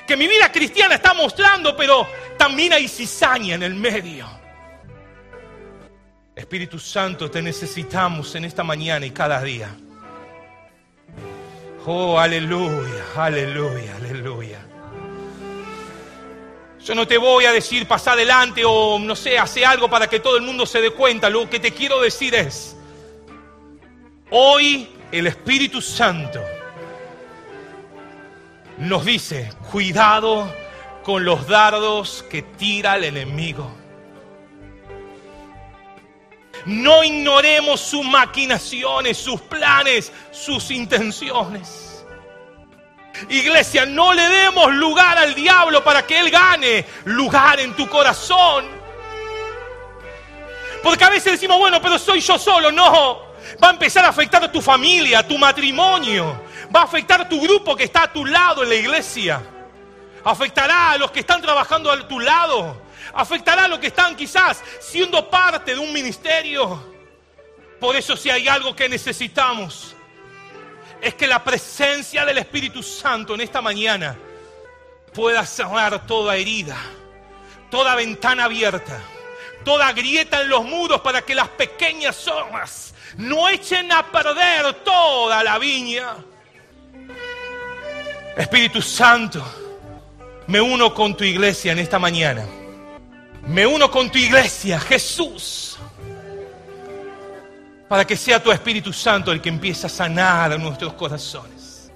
[0.07, 2.09] Que mi vida cristiana está mostrando, pero
[2.39, 4.27] también hay cizaña en el medio.
[6.35, 9.69] Espíritu Santo, te necesitamos en esta mañana y cada día.
[11.85, 14.32] Oh, aleluya, aleluya, aleluya.
[16.85, 20.19] Yo no te voy a decir pasa adelante o no sé, hace algo para que
[20.19, 21.31] todo el mundo se dé cuenta.
[21.31, 22.77] Lo que te quiero decir es,
[24.31, 26.41] hoy el Espíritu Santo
[28.79, 30.53] nos dice, cuidado
[31.05, 33.71] con los dardos que tira el enemigo.
[36.67, 41.82] No ignoremos sus maquinaciones, sus planes, sus intenciones.
[43.29, 48.67] Iglesia, no le demos lugar al diablo para que él gane lugar en tu corazón.
[50.83, 52.73] Porque a veces decimos, bueno, pero soy yo solo.
[52.73, 56.43] No, va a empezar a afectar a tu familia, a tu matrimonio.
[56.75, 59.41] Va a afectar a tu grupo que está a tu lado en la iglesia.
[60.25, 62.83] Afectará a los que están trabajando a tu lado.
[63.15, 66.91] Afectará a los que están quizás siendo parte de un ministerio.
[67.79, 69.92] Por eso si hay algo que necesitamos
[71.03, 74.17] es que la presencia del Espíritu Santo en esta mañana
[75.13, 76.77] pueda cerrar toda herida,
[77.71, 79.01] toda ventana abierta,
[79.65, 85.43] toda grieta en los muros para que las pequeñas zorras no echen a perder toda
[85.43, 86.15] la viña.
[88.37, 89.45] Espíritu Santo,
[90.47, 92.47] me uno con tu iglesia en esta mañana.
[93.49, 95.72] Me uno con tu iglesia, Jesús,
[97.93, 101.93] para que sea tu Espíritu Santo el que empiece a sanar nuestros corazones.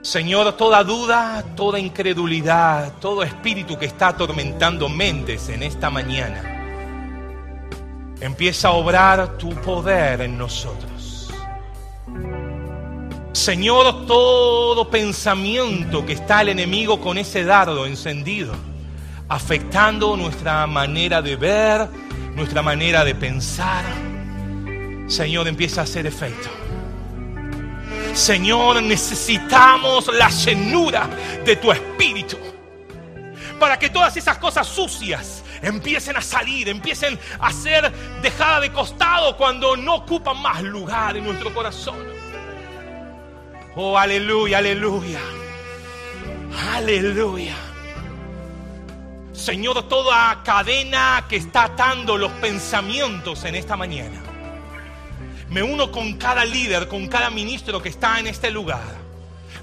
[0.00, 7.74] Señor, toda duda, toda incredulidad, todo espíritu que está atormentando mentes en esta mañana,
[8.20, 11.32] empieza a obrar tu poder en nosotros.
[13.32, 18.54] Señor, todo pensamiento que está el enemigo con ese dardo encendido,
[19.28, 23.84] afectando nuestra manera de ver, nuestra manera de pensar,
[25.06, 26.48] Señor, empieza a hacer efecto.
[28.14, 31.08] Señor, necesitamos la llenura
[31.44, 32.36] de tu espíritu
[33.58, 39.36] para que todas esas cosas sucias empiecen a salir, empiecen a ser dejadas de costado
[39.36, 41.96] cuando no ocupan más lugar en nuestro corazón.
[43.74, 45.20] Oh, aleluya, aleluya.
[46.74, 47.56] Aleluya.
[49.42, 54.22] Señor, toda cadena que está atando los pensamientos en esta mañana.
[55.50, 58.84] Me uno con cada líder, con cada ministro que está en este lugar.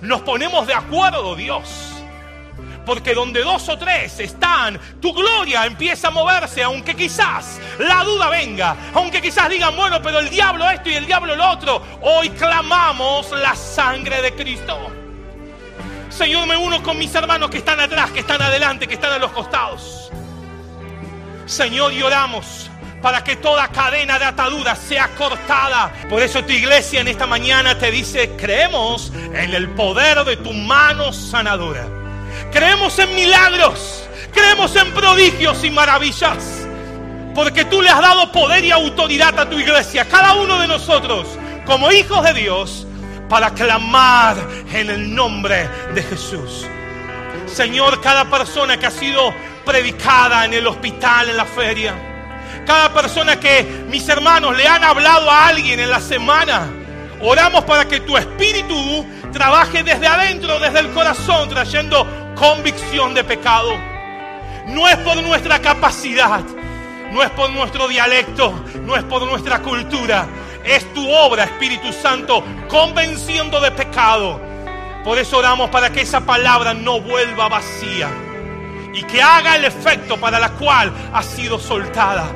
[0.02, 1.96] Nos ponemos de acuerdo, Dios
[2.86, 8.30] porque donde dos o tres están, tu gloria empieza a moverse, aunque quizás la duda
[8.30, 11.84] venga, aunque quizás digan, bueno, pero el diablo esto y el diablo lo otro.
[12.02, 14.99] Hoy clamamos la sangre de Cristo.
[16.10, 19.20] Señor, me uno con mis hermanos que están atrás, que están adelante, que están a
[19.20, 20.12] los costados.
[21.46, 22.70] Señor, y oramos
[23.02, 25.92] para que toda cadena de atadura sea cortada.
[26.10, 30.52] Por eso tu iglesia en esta mañana te dice, creemos en el poder de tu
[30.52, 31.88] mano sanadora.
[32.52, 34.04] Creemos en milagros,
[34.34, 36.68] creemos en prodigios y maravillas,
[37.36, 41.28] porque tú le has dado poder y autoridad a tu iglesia, cada uno de nosotros,
[41.66, 42.88] como hijos de Dios,
[43.30, 44.36] para clamar
[44.74, 46.66] en el nombre de Jesús.
[47.46, 49.34] Señor, cada persona que ha sido
[49.66, 51.94] predicada en el hospital, en la feria,
[52.66, 56.68] cada persona que mis hermanos le han hablado a alguien en la semana,
[57.22, 63.72] oramos para que tu espíritu trabaje desde adentro, desde el corazón, trayendo convicción de pecado.
[64.68, 66.42] No es por nuestra capacidad,
[67.12, 70.28] no es por nuestro dialecto, no es por nuestra cultura.
[70.64, 74.40] Es tu obra, Espíritu Santo, convenciendo de pecado.
[75.04, 78.10] Por eso oramos para que esa palabra no vuelva vacía
[78.94, 82.28] y que haga el efecto para la cual ha sido soltada.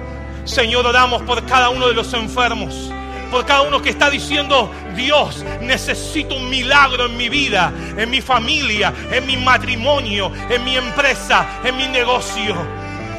[0.46, 2.92] Señor, oramos por cada uno de los enfermos
[3.34, 8.22] por cada uno que está diciendo, Dios, necesito un milagro en mi vida, en mi
[8.22, 12.56] familia, en mi matrimonio, en mi empresa, en mi negocio.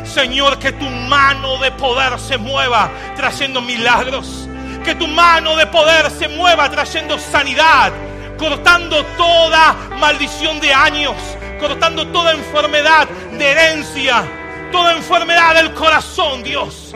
[0.04, 4.48] Señor, que tu mano de poder se mueva trayendo milagros.
[4.84, 7.90] Que tu mano de poder se mueva trayendo sanidad,
[8.36, 11.16] cortando toda maldición de años,
[11.58, 14.24] cortando toda enfermedad de herencia,
[14.70, 16.94] toda enfermedad del corazón, Dios.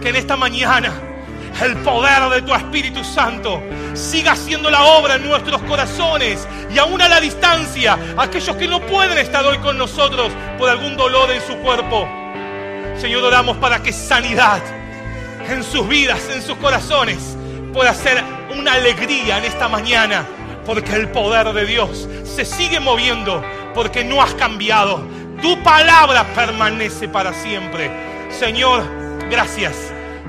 [0.00, 0.92] Que en esta mañana
[1.60, 3.60] el poder de tu Espíritu Santo
[3.94, 8.80] siga haciendo la obra en nuestros corazones y aún a la distancia, aquellos que no
[8.80, 12.08] pueden estar hoy con nosotros por algún dolor en su cuerpo.
[12.96, 14.62] Señor, oramos para que sanidad
[15.48, 17.36] en sus vidas, en sus corazones,
[17.72, 18.22] pueda ser
[18.56, 20.26] una alegría en esta mañana,
[20.64, 23.42] porque el poder de Dios se sigue moviendo,
[23.74, 25.02] porque no has cambiado.
[25.40, 27.90] Tu palabra permanece para siempre.
[28.30, 28.84] Señor,
[29.30, 29.74] gracias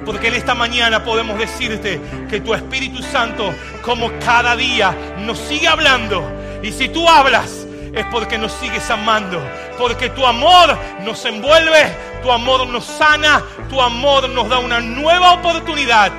[0.06, 3.54] porque en esta mañana podemos decirte que tu Espíritu Santo,
[3.84, 6.24] como cada día, nos sigue hablando.
[6.64, 7.59] Y si tú hablas,
[7.94, 9.42] es porque nos sigues amando.
[9.78, 15.34] Porque tu amor nos envuelve, tu amor nos sana, tu amor nos da una nueva
[15.34, 16.12] oportunidad.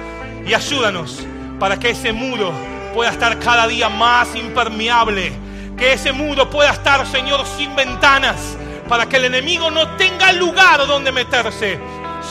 [0.47, 1.27] Y ayúdanos
[1.59, 2.53] para que ese muro
[2.95, 5.33] pueda estar cada día más impermeable.
[5.77, 8.57] Que ese muro pueda estar, Señor, sin ventanas.
[8.89, 11.79] Para que el enemigo no tenga lugar donde meterse.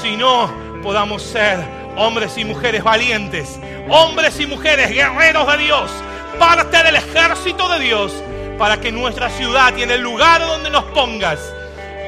[0.01, 0.51] Sino
[0.83, 3.59] podamos ser hombres y mujeres valientes,
[3.89, 5.91] hombres y mujeres guerreros de Dios,
[6.39, 8.13] parte del ejército de Dios,
[8.59, 11.39] para que nuestra ciudad y en el lugar donde nos pongas,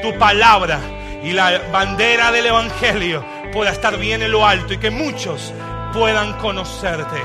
[0.01, 0.81] tu palabra
[1.23, 3.23] y la bandera del Evangelio
[3.53, 5.53] pueda estar bien en lo alto y que muchos
[5.93, 7.21] puedan conocerte.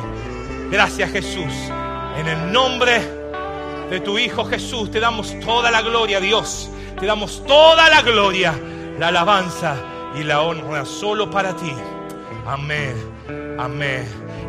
[0.71, 1.53] Gracias Jesús.
[2.17, 3.01] En el nombre
[3.91, 6.71] de tu Hijo Jesús te damos toda la gloria, Dios.
[6.99, 8.55] Te damos toda la gloria,
[8.99, 9.77] la alabanza
[10.15, 11.75] y la honra solo para ti.
[12.47, 12.95] Amén,
[13.59, 14.07] amén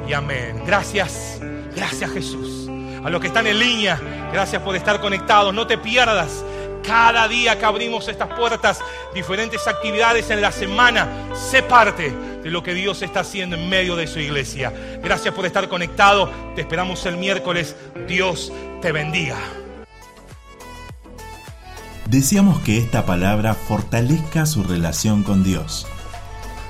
[0.08, 0.62] y amén.
[0.66, 1.40] Gracias,
[1.76, 2.67] gracias Jesús.
[3.04, 4.00] A los que están en línea,
[4.32, 5.54] gracias por estar conectados.
[5.54, 6.44] No te pierdas
[6.84, 8.80] cada día que abrimos estas puertas,
[9.14, 13.96] diferentes actividades en la semana, sé parte de lo que Dios está haciendo en medio
[13.96, 14.74] de su iglesia.
[15.04, 16.32] Gracias por estar conectado.
[16.56, 17.76] Te esperamos el miércoles.
[18.08, 19.38] Dios te bendiga.
[22.06, 25.88] Deseamos que esta palabra fortalezca su relación con Dios.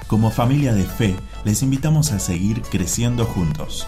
[0.08, 3.88] Como familia de fe, les invitamos a seguir creciendo juntos.